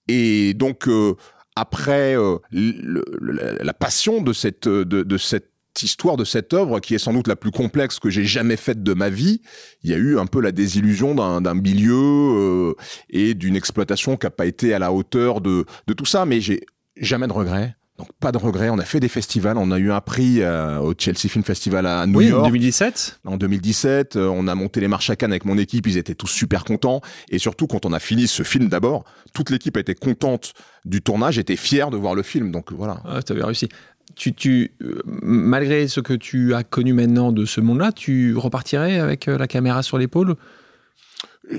[0.07, 1.15] Et donc euh,
[1.55, 5.51] après euh, le- le- la passion de cette de, de cette
[5.83, 8.81] histoire de cette œuvre qui est sans doute la plus complexe que j'ai jamais faite
[8.81, 9.41] de ma vie,
[9.83, 12.73] il y a eu un peu la désillusion d'un milieu euh,
[13.11, 16.41] et d'une exploitation qui a pas été à la hauteur de de tout ça, mais
[16.41, 16.61] j'ai
[16.95, 17.75] jamais de regrets.
[17.97, 18.69] Donc pas de regrets.
[18.69, 19.57] On a fait des festivals.
[19.57, 22.45] On a eu un prix euh, au Chelsea Film Festival à New Oui, en York
[22.45, 23.21] 2017.
[23.25, 24.15] en 2017.
[24.17, 25.87] euh, on a monté les marches à Cannes avec mon équipe.
[25.87, 27.01] Ils étaient tous super contents.
[27.29, 30.53] Et surtout, quand on a fini ce film d'abord, toute l'équipe était contente
[30.85, 32.51] du tournage, était fière de voir le film.
[32.51, 33.01] Donc voilà.
[33.05, 33.67] Ah, tu avais réussi.
[34.15, 38.99] Tu, tu, euh, malgré ce que tu as connu maintenant de ce monde-là, tu repartirais
[38.99, 40.35] avec euh, la caméra sur l'épaule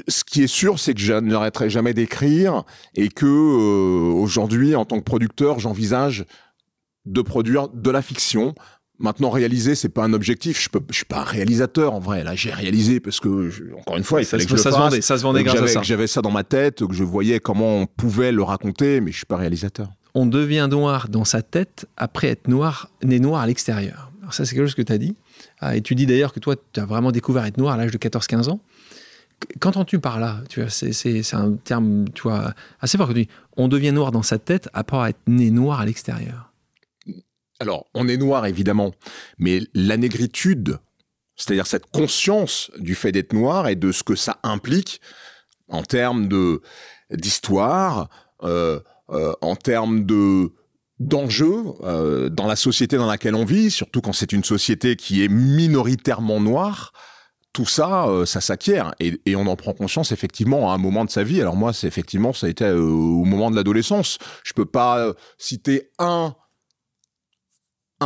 [0.07, 2.65] Ce qui est sûr, c'est que je n'arrêterai jamais d'écrire
[2.95, 6.25] et que euh, aujourd'hui, en tant que producteur, j'envisage
[7.07, 8.55] de produire de la fiction.
[8.99, 10.61] Maintenant, réaliser, c'est pas un objectif.
[10.61, 12.25] Je peux, je suis pas un réalisateur en vrai.
[12.25, 14.63] Là, j'ai réalisé parce que, je- encore une fois, il ça, fallait se- que je
[14.63, 14.91] ça le se fasse.
[14.91, 15.81] vendait, ça se vendait grâce à J'avais ça.
[15.81, 19.13] que j'avais ça dans ma tête, que je voyais comment on pouvait le raconter, mais
[19.13, 19.89] je suis pas réalisateur.
[20.15, 24.11] On devient noir dans sa tête après être noir, né noir à l'extérieur.
[24.21, 25.15] Alors ça, c'est quelque chose que tu as dit.
[25.61, 27.93] Ah, et tu dis d'ailleurs que toi, tu as vraiment découvert être noir à l'âge
[27.93, 28.61] de 14-15 ans.
[29.61, 32.07] Qu'entends-tu par là tu c'est, un terme
[32.81, 33.29] assez fort que tu dis.
[33.57, 36.53] On devient noir dans sa tête après être né noir à l'extérieur.
[37.61, 38.93] Alors, on est noir évidemment,
[39.39, 40.79] mais la négritude,
[41.37, 45.01] c'est-à-dire cette conscience du fait d'être noir et de ce que ça implique
[45.69, 46.63] en termes de
[47.11, 48.09] d'histoire,
[48.43, 48.81] euh,
[49.11, 50.53] euh, en termes de
[50.99, 55.23] d'enjeux euh, dans la société dans laquelle on vit, surtout quand c'est une société qui
[55.25, 56.93] est minoritairement noire.
[57.59, 61.11] Tout ça, euh, ça s'acquiert et, on en prend conscience effectivement à un moment de
[61.11, 61.41] sa vie.
[61.41, 64.19] Alors moi, c'est effectivement, ça a été euh, au moment de l'adolescence.
[64.45, 66.37] Je peux pas euh, citer un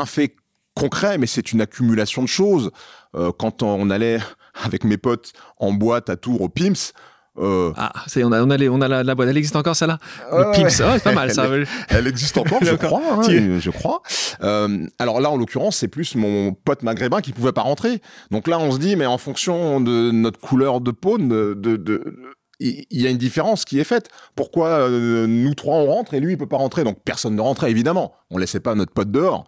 [0.07, 0.37] fait
[0.75, 2.71] concret, mais c'est une accumulation de choses.
[3.13, 4.21] Quand on allait
[4.55, 6.95] avec mes potes en boîte à Tours au Pims,
[7.39, 9.29] euh, Ah, ça y est, on a, on a, les- on a la, la boîte.
[9.29, 9.99] Elle existe encore, celle-là
[10.31, 10.73] Le ouais, Pims, ouais.
[10.83, 11.47] ah, c'est pas mal ça.
[11.89, 13.03] Elle existe encore, je crois.
[13.19, 13.23] hein,
[13.61, 14.03] je crois.
[14.43, 18.01] Euh, alors là, en l'occurrence, c'est plus mon pote maghrébin qui pouvait pas rentrer.
[18.31, 21.77] Donc là, on se dit, mais en fonction de notre couleur de peau, de, de,
[21.77, 22.17] de-
[22.61, 24.09] il il y a une différence qui est faite.
[24.37, 26.85] Pourquoi euh, nous trois on rentre et lui il peut pas rentrer?
[26.85, 28.13] Donc personne ne rentrait évidemment.
[28.31, 29.47] On laissait pas notre pote dehors.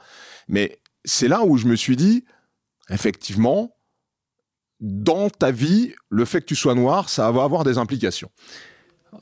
[0.49, 2.25] Mais c'est là où je me suis dit,
[2.91, 3.74] effectivement,
[4.85, 8.31] dans ta vie, le fait que tu sois noir, ça va avoir des implications.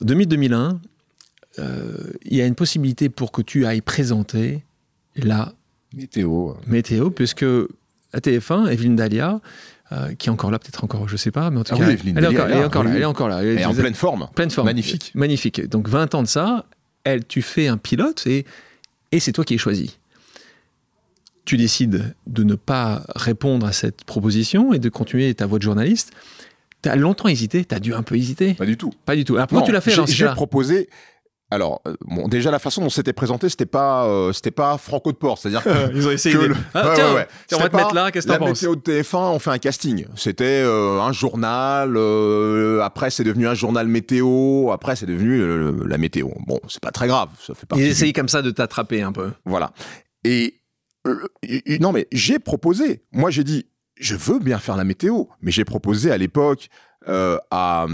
[0.03, 0.79] 2000-2001,
[1.59, 4.65] euh, il y a une possibilité pour que tu ailles présenter
[5.15, 5.53] la
[5.95, 6.55] Météo.
[6.67, 7.45] météo, puisque
[8.13, 9.41] à TF1, Evelyne Dalia,
[9.93, 11.87] euh, qui est encore là, peut-être encore, je sais pas, mais en tout Ah cas,
[11.87, 13.05] oui, elle, est encore, est elle est là, encore là, elle est oui.
[13.05, 13.45] encore là.
[13.45, 14.29] Et en pleine forme.
[14.35, 14.67] pleine forme.
[14.67, 15.13] Magnifique.
[15.15, 15.69] Magnifique.
[15.69, 16.67] Donc 20 ans de ça,
[17.05, 18.47] elle, tu fais un pilote et,
[19.13, 19.99] et c'est toi qui es choisi.
[21.45, 25.65] Tu décides de ne pas répondre à cette proposition et de continuer ta voie de
[25.65, 26.13] journaliste.
[26.83, 28.55] Tu as longtemps hésité, tu as dû un peu hésiter.
[28.55, 28.93] Pas du tout.
[29.05, 29.35] Pas du tout.
[29.35, 30.89] Alors pourquoi Non, tu l'as fait j'ai- proposé.
[31.51, 35.13] Alors, euh, bon, déjà la façon dont c'était présenté, c'était pas, euh, c'était pas Franco
[35.13, 36.35] de Port, c'est-à-dire que, Ils ont essayé.
[36.35, 37.29] que le- Ah, ouais, tiens, ouais, ouais.
[37.47, 38.63] tiens, on va te mettre là, qu'est-ce que la t'en penses?
[38.63, 40.07] météo de TF1, on fait un casting.
[40.17, 41.91] C'était euh, un journal.
[42.83, 44.71] après, c'est devenu un journal météo.
[44.71, 46.29] Après, c'est devenu la météo.
[46.47, 47.29] Bon, c'est pas très grave.
[47.47, 47.83] Ça fait partie.
[47.83, 49.33] Ils du- essayent comme ça de t'attraper un peu.
[49.45, 49.73] Voilà.
[50.25, 50.55] Et
[51.07, 51.29] euh,
[51.81, 53.03] non, mais j'ai proposé.
[53.13, 56.69] Moi, j'ai dit, je veux bien faire la météo, mais j'ai proposé à l'époque
[57.09, 57.87] euh, à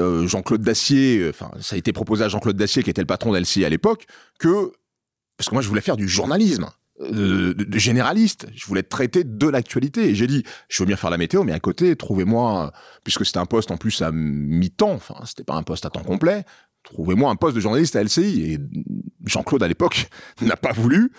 [0.00, 1.28] euh, Jean-Claude Dacier.
[1.28, 4.06] Enfin, ça a été proposé à Jean-Claude Dacier, qui était le patron d'LCI à l'époque,
[4.38, 4.72] que
[5.36, 6.70] parce que moi, je voulais faire du journalisme.
[6.98, 10.14] De, de généraliste, je voulais traiter de l'actualité.
[10.14, 12.72] J'ai dit, je veux bien faire la météo, mais à côté, trouvez-moi,
[13.04, 16.02] puisque c'était un poste en plus à mi-temps, enfin, c'était pas un poste à temps
[16.02, 16.46] complet,
[16.86, 18.52] trouvez-moi un poste de journaliste à LCI.
[18.52, 18.58] Et
[19.24, 20.08] Jean-Claude, à l'époque,
[20.40, 21.12] n'a pas voulu.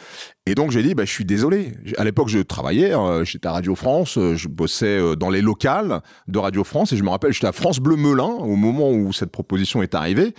[0.45, 1.74] Et donc, j'ai dit, bah, je suis désolé.
[1.97, 5.41] À l'époque, je travaillais, euh, j'étais à Radio France, euh, je bossais euh, dans les
[5.41, 8.91] locales de Radio France, et je me rappelle, j'étais à France Bleu Melun au moment
[8.91, 10.34] où cette proposition est arrivée.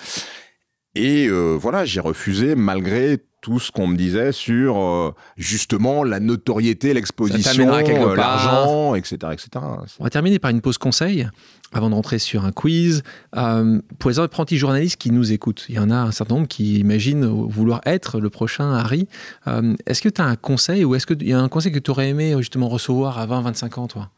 [0.95, 7.69] Et voilà, j'ai refusé malgré tout ce qu'on me disait sur justement la notoriété, l'exposition,
[8.17, 9.65] l'argent, etc., etc.
[10.01, 11.29] On va terminer par une pause conseil
[11.73, 13.03] avant de rentrer sur un quiz.
[13.37, 16.49] Euh, pour les apprentis journalistes qui nous écoutent, il y en a un certain nombre
[16.49, 19.09] qui imaginent vouloir être le prochain Harry.
[19.47, 21.79] Euh, est-ce que tu as un conseil ou est-ce qu'il y a un conseil que
[21.79, 24.11] tu aurais aimé justement recevoir à 20-25 ans, toi?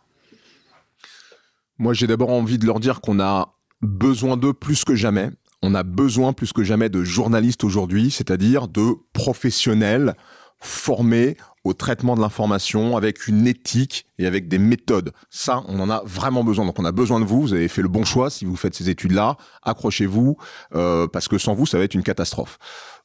[1.78, 5.30] Moi, j'ai d'abord envie de leur dire qu'on a besoin d'eux plus que jamais.
[5.62, 10.14] On a besoin plus que jamais de journalistes aujourd'hui, c'est-à-dire de professionnels
[10.60, 15.12] formés au traitement de l'information avec une éthique et avec des méthodes.
[15.28, 16.64] Ça, on en a vraiment besoin.
[16.64, 17.40] Donc, on a besoin de vous.
[17.40, 19.36] Vous avez fait le bon choix si vous faites ces études-là.
[19.62, 20.36] Accrochez-vous
[20.74, 22.58] euh, parce que sans vous, ça va être une catastrophe.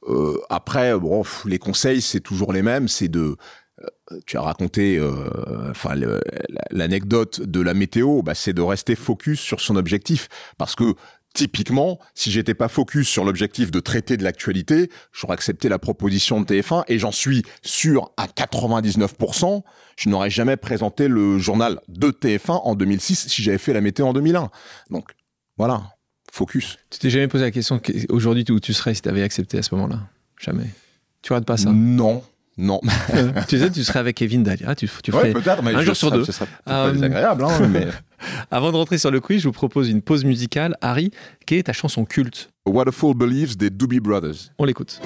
[0.08, 2.88] Euh, après, bon, les conseils, c'est toujours les mêmes.
[2.88, 3.36] C'est de
[4.12, 5.96] euh, tu as raconté euh, enfin
[6.72, 10.94] l'anecdote de la météo, bah, c'est de rester focus sur son objectif parce que
[11.36, 16.42] typiquement, si j'étais pas focus sur l'objectif de traiter de l'actualité, j'aurais accepté la proposition
[16.42, 19.62] de TF1 et j'en suis sûr à 99%,
[19.98, 24.08] je n'aurais jamais présenté le journal de TF1 en 2006 si j'avais fait la météo
[24.08, 24.50] en 2001.
[24.90, 25.12] Donc
[25.58, 25.84] voilà,
[26.32, 26.78] focus.
[26.90, 29.58] Tu t'es jamais posé la question que- aujourd'hui où tu serais si tu avais accepté
[29.58, 30.00] à ce moment-là?
[30.42, 30.68] Jamais.
[31.22, 31.72] Tu rates pas ça?
[31.72, 32.24] Non,
[32.58, 32.80] non.
[33.48, 34.76] tu sais, tu serais avec Kevin Dalia.
[34.76, 35.62] Tu, tu Ouais, ferais...
[35.62, 36.24] mais un jour sur deux.
[36.26, 37.88] Ce serait Euh, désagréable, hein, mais
[38.52, 40.76] Avant de rentrer sur le quiz, je vous propose une pause musicale.
[40.82, 41.12] Harry,
[41.46, 42.50] quelle est ta chanson culte?
[42.66, 44.52] What a Fool Believes des Doobie Brothers.
[44.58, 45.02] On l'écoute.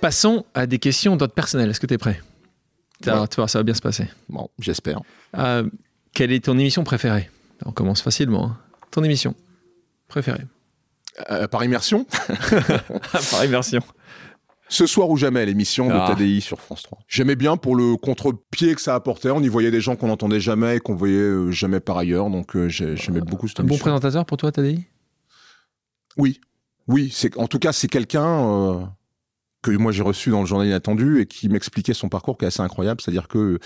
[0.00, 1.70] Passons à des questions d'ordre personnel.
[1.70, 2.20] Est-ce que tu es prêt
[3.06, 3.12] Ouais.
[3.28, 4.06] tu ça va bien se passer.
[4.28, 5.00] Bon, j'espère.
[5.36, 5.68] Euh,
[6.12, 7.30] quelle est ton émission préférée?
[7.64, 8.44] On commence facilement.
[8.46, 8.58] hein.
[8.90, 9.34] Ton émission
[10.08, 10.44] préférée?
[11.30, 12.06] Euh, par immersion,
[13.30, 13.80] Par immersion.
[14.68, 16.14] ce soir ou jamais, l'émission de Ah.
[16.14, 16.98] TDI sur France 3.
[17.08, 19.30] J'aimais bien pour le contre-pied que ça apportait.
[19.30, 22.28] On y voyait des gens qu'on n'entendait jamais et qu'on voyait euh, jamais par ailleurs.
[22.30, 23.82] Donc euh, j'ai- j'aimais beaucoup cette Un bon émission.
[23.84, 24.78] présentateur pour toi, Tadei
[26.16, 26.40] Oui,
[26.86, 27.10] oui.
[27.14, 28.80] C'est en tout cas c'est quelqu'un euh,
[29.62, 32.48] que moi j'ai reçu dans le journal inattendu et qui m'expliquait son parcours qui est
[32.48, 33.00] assez incroyable.
[33.00, 33.58] C'est-à-dire que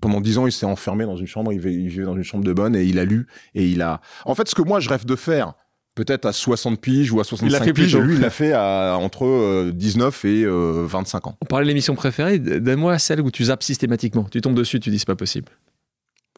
[0.00, 2.52] pendant dix ans, il s'est enfermé dans une chambre, il vivait, dans une chambre de
[2.52, 4.00] bonne et il a lu et il a.
[4.24, 5.54] En fait, ce que moi je rêve de faire,
[5.94, 9.70] peut-être à 60 piges ou à 65 il piges, lui il l'a fait à, entre
[9.70, 11.36] 19 et 25 ans.
[11.42, 14.24] On parlait de l'émission préférée, donne-moi celle où tu zappes systématiquement.
[14.24, 15.52] Tu tombes dessus, tu dis c'est pas possible.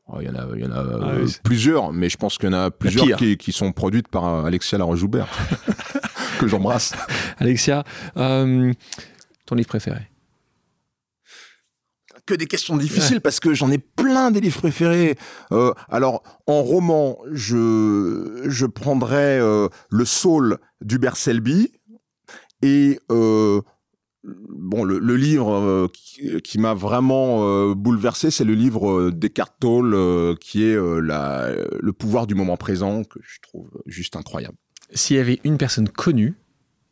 [0.08, 2.36] Oh, il y en a, il y en a ah euh, plusieurs, mais je pense
[2.36, 5.28] qu'il y en a plusieurs qui, qui, sont produites par Alexia Laroche-Joubert,
[6.42, 6.92] que j'embrasse.
[7.38, 7.84] Alexia,
[8.16, 8.72] euh,
[9.46, 10.08] ton livre préféré
[12.24, 15.18] que des questions difficiles parce que j'en ai plein des livres préférés.
[15.50, 21.72] Euh, alors en roman, je je prendrais le Saul d'Hubert Selby
[22.62, 23.00] et
[24.24, 25.88] bon, le, livre euh,
[26.42, 32.26] qui, m'a vraiment euh, bouleversé, c'est le livre euh, d'Eckhart Tolle, qui est le pouvoir
[32.26, 34.56] du moment présent, que je trouve juste incroyable.
[34.94, 36.34] S'il y avait une personne connue,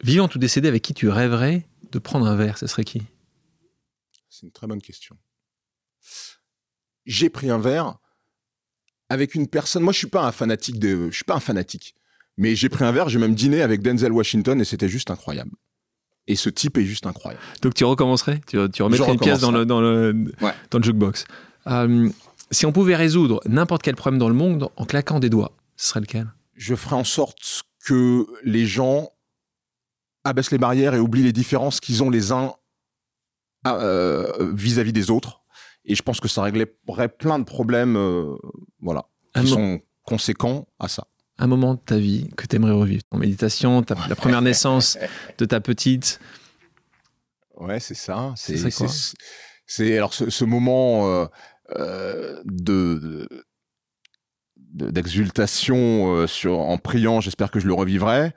[0.03, 3.03] vivante ou décédée, avec qui tu rêverais de prendre un verre, ce serait qui?
[4.29, 5.17] C'est une très bonne question.
[7.05, 7.99] J'ai pris un verre
[9.09, 9.83] avec une personne.
[9.83, 11.11] Moi, je suis pas un fanatique de.
[11.11, 11.95] Je suis pas un fanatique.
[12.37, 15.51] Mais j'ai pris un verre, j'ai même dîné avec Denzel Washington et c'était juste incroyable.
[16.27, 17.43] Et ce type est juste incroyable.
[17.61, 18.41] Donc tu recommencerais?
[18.47, 20.15] Tu, tu remettrais une pièce dans le, dans le,
[20.71, 21.25] dans le jukebox?
[21.67, 22.09] Euh,
[22.51, 25.89] si on pouvait résoudre n'importe quel problème dans le monde en claquant des doigts, ce
[25.89, 26.33] serait lequel?
[26.55, 29.11] Je ferais en sorte que les gens
[30.25, 32.55] abaissent les barrières et oublient les différences qu'ils ont les uns
[33.67, 35.43] euh, vis-à-vis des autres.
[35.85, 38.37] Et je pense que ça réglerait plein de problèmes euh,
[38.81, 41.07] voilà, qui sont conséquents à ça
[41.41, 44.99] un moment de ta vie que tu aimerais revivre En méditation, la première naissance
[45.39, 46.21] de ta petite
[47.57, 48.35] Ouais, c'est ça.
[49.67, 51.27] C'est alors ce, moment euh,
[51.77, 53.29] euh, de
[54.81, 57.21] d'exultation euh, sur en priant.
[57.21, 58.33] J'espère que je le revivrai.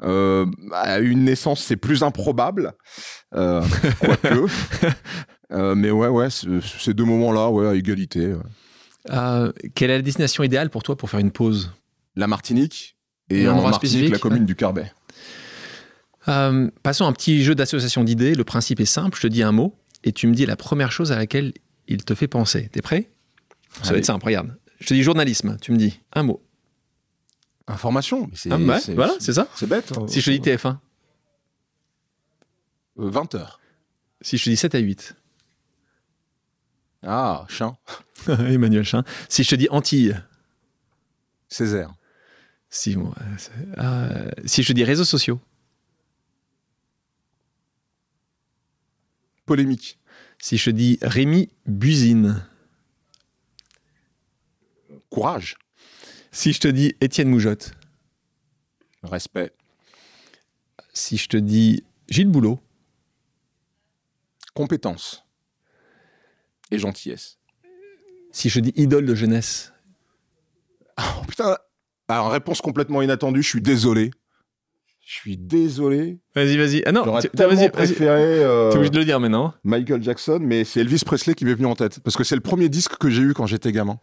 [0.00, 2.72] à une naissance, c'est plus improbable,
[3.32, 4.46] quoique.
[5.74, 8.34] mais ouais, ouais, ces deux moments-là, ouais, à égalité.
[9.74, 11.72] quelle est la destination idéale pour toi pour faire une pause?
[12.16, 12.96] La Martinique
[13.30, 14.92] et en Martinique, la commune du Carbet.
[16.28, 18.34] Euh, passons à un petit jeu d'association d'idées.
[18.34, 19.16] Le principe est simple.
[19.16, 19.74] Je te dis un mot
[20.04, 21.52] et tu me dis la première chose à laquelle
[21.86, 22.68] il te fait penser.
[22.72, 23.10] T'es prêt?
[23.82, 24.24] Ça va être simple.
[24.26, 24.57] Regarde.
[24.78, 25.56] Je te dis journalisme.
[25.60, 26.42] Tu me dis un mot.
[27.66, 28.30] Information.
[28.34, 29.48] C'est, ah, voilà, c'est ça.
[29.54, 29.92] C'est bête.
[29.96, 30.06] Hein.
[30.08, 30.78] Si je te dis TF1
[32.96, 33.60] 20 euh, heures.
[34.20, 35.16] Si je te dis 7 à 8
[37.02, 37.76] Ah, Chin.
[38.28, 39.04] Emmanuel Chin.
[39.28, 40.16] Si je te dis Antilles
[41.48, 41.94] Césaire.
[42.70, 42.96] Si,
[43.78, 45.40] euh, si je dis réseaux sociaux.
[49.46, 49.98] Polémique.
[50.38, 52.44] Si je dis Rémi Buzine.
[55.10, 55.56] Courage.
[56.32, 57.72] Si je te dis Étienne Moujotte.
[59.02, 59.52] Respect.
[60.92, 62.60] Si je te dis Gilles Boulot.
[64.54, 65.24] Compétence.
[66.70, 67.38] Et gentillesse.
[68.32, 69.72] Si je dis idole de jeunesse.
[70.98, 71.56] Oh putain,
[72.10, 74.10] alors, réponse complètement inattendue, je suis désolé.
[75.08, 76.18] Je suis désolé.
[76.34, 76.82] Vas-y, vas-y.
[76.84, 78.44] Ah non, j'aurais tellement préféré.
[78.44, 79.54] Euh, obligé de le dire maintenant.
[79.64, 82.00] Michael Jackson, mais c'est Elvis Presley qui m'est venu en tête.
[82.00, 83.98] Parce que c'est le premier disque que j'ai eu quand j'étais gamin.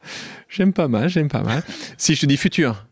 [0.49, 1.61] J'aime pas mal, j'aime pas mal.
[1.99, 2.87] si je te dis futur.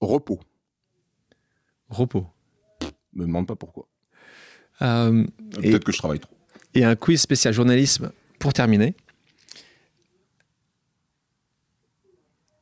[0.00, 0.40] Repos.
[1.88, 2.26] Repos.
[3.14, 3.86] Me demande pas pourquoi.
[4.82, 5.24] Euh,
[5.62, 6.34] Peut-être que je travaille trop.
[6.74, 8.10] Et un quiz spécial journalisme
[8.40, 8.96] pour terminer.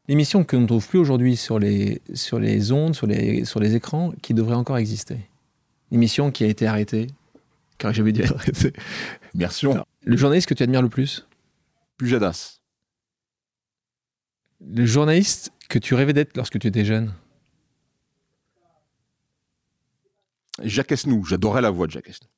[0.07, 3.59] L'émission que l'on ne trouve plus aujourd'hui sur les, sur les ondes, sur les, sur
[3.59, 5.19] les écrans, qui devrait encore exister.
[5.91, 7.07] L'émission qui a été arrêtée,
[7.79, 8.73] car j'ai dû être arrêtée.
[9.35, 9.67] Merci.
[10.03, 11.27] le journaliste que tu admires le plus
[11.97, 12.61] Pujadas.
[14.61, 17.15] Le journaliste que tu rêvais d'être lorsque tu étais jeune
[20.63, 21.25] Jacques Esnou.
[21.25, 22.29] J'adorais la voix de Jacques Esnou.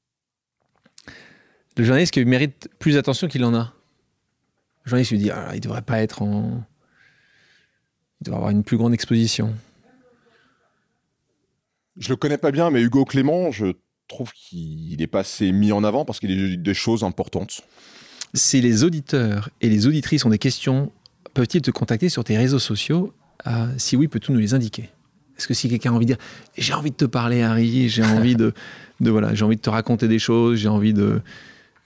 [1.77, 3.75] Le journaliste qui mérite plus d'attention qu'il en a
[4.85, 6.64] Le journaliste lui dit ah, il devrait pas être en
[8.21, 9.55] il doit avoir une plus grande exposition.
[11.99, 13.67] Je le connais pas bien, mais Hugo Clément, je
[14.09, 17.62] trouve qu'il est pas assez mis en avant parce qu'il a des choses importantes.
[18.35, 20.93] Si les auditeurs et les auditrices ont des questions,
[21.35, 23.14] peuvent-ils te contacter sur tes réseaux sociaux?
[23.47, 24.91] Euh, Si oui, peux-tu nous les indiquer?
[25.39, 26.25] Est-ce que si quelqu'un a envie de dire
[26.57, 28.55] j'ai envie de te parler, Harry, j'ai envie de,
[29.01, 31.21] de voilà, j'ai envie de te raconter des choses, j'ai envie de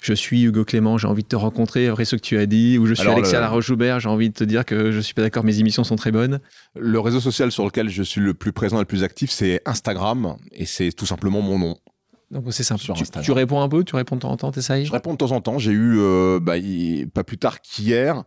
[0.00, 2.78] je suis Hugo Clément, j'ai envie de te rencontrer après ce que tu as dit,
[2.78, 5.44] ou je suis Alexia Laroche-Joubert, j'ai envie de te dire que je suis pas d'accord,
[5.44, 6.40] mes émissions sont très bonnes.
[6.74, 9.60] Le réseau social sur lequel je suis le plus présent et le plus actif, c'est
[9.66, 11.76] Instagram, et c'est tout simplement mon nom.
[12.30, 12.80] Donc c'est simple.
[12.80, 14.86] Tu, tu, réponds un peu, tu réponds de temps en temps, t'essayes?
[14.86, 15.58] Je réponds de temps en temps.
[15.58, 16.54] J'ai eu, euh, bah,
[17.12, 18.22] pas plus tard qu'hier,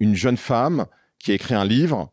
[0.00, 0.86] une jeune femme
[1.20, 2.12] qui a écrit un livre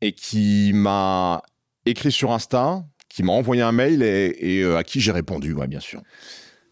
[0.00, 1.42] et qui m'a
[1.86, 5.80] écrit sur Insta, qui m'a envoyé un mail et, à qui j'ai répondu, ouais, bien
[5.80, 6.02] sûr.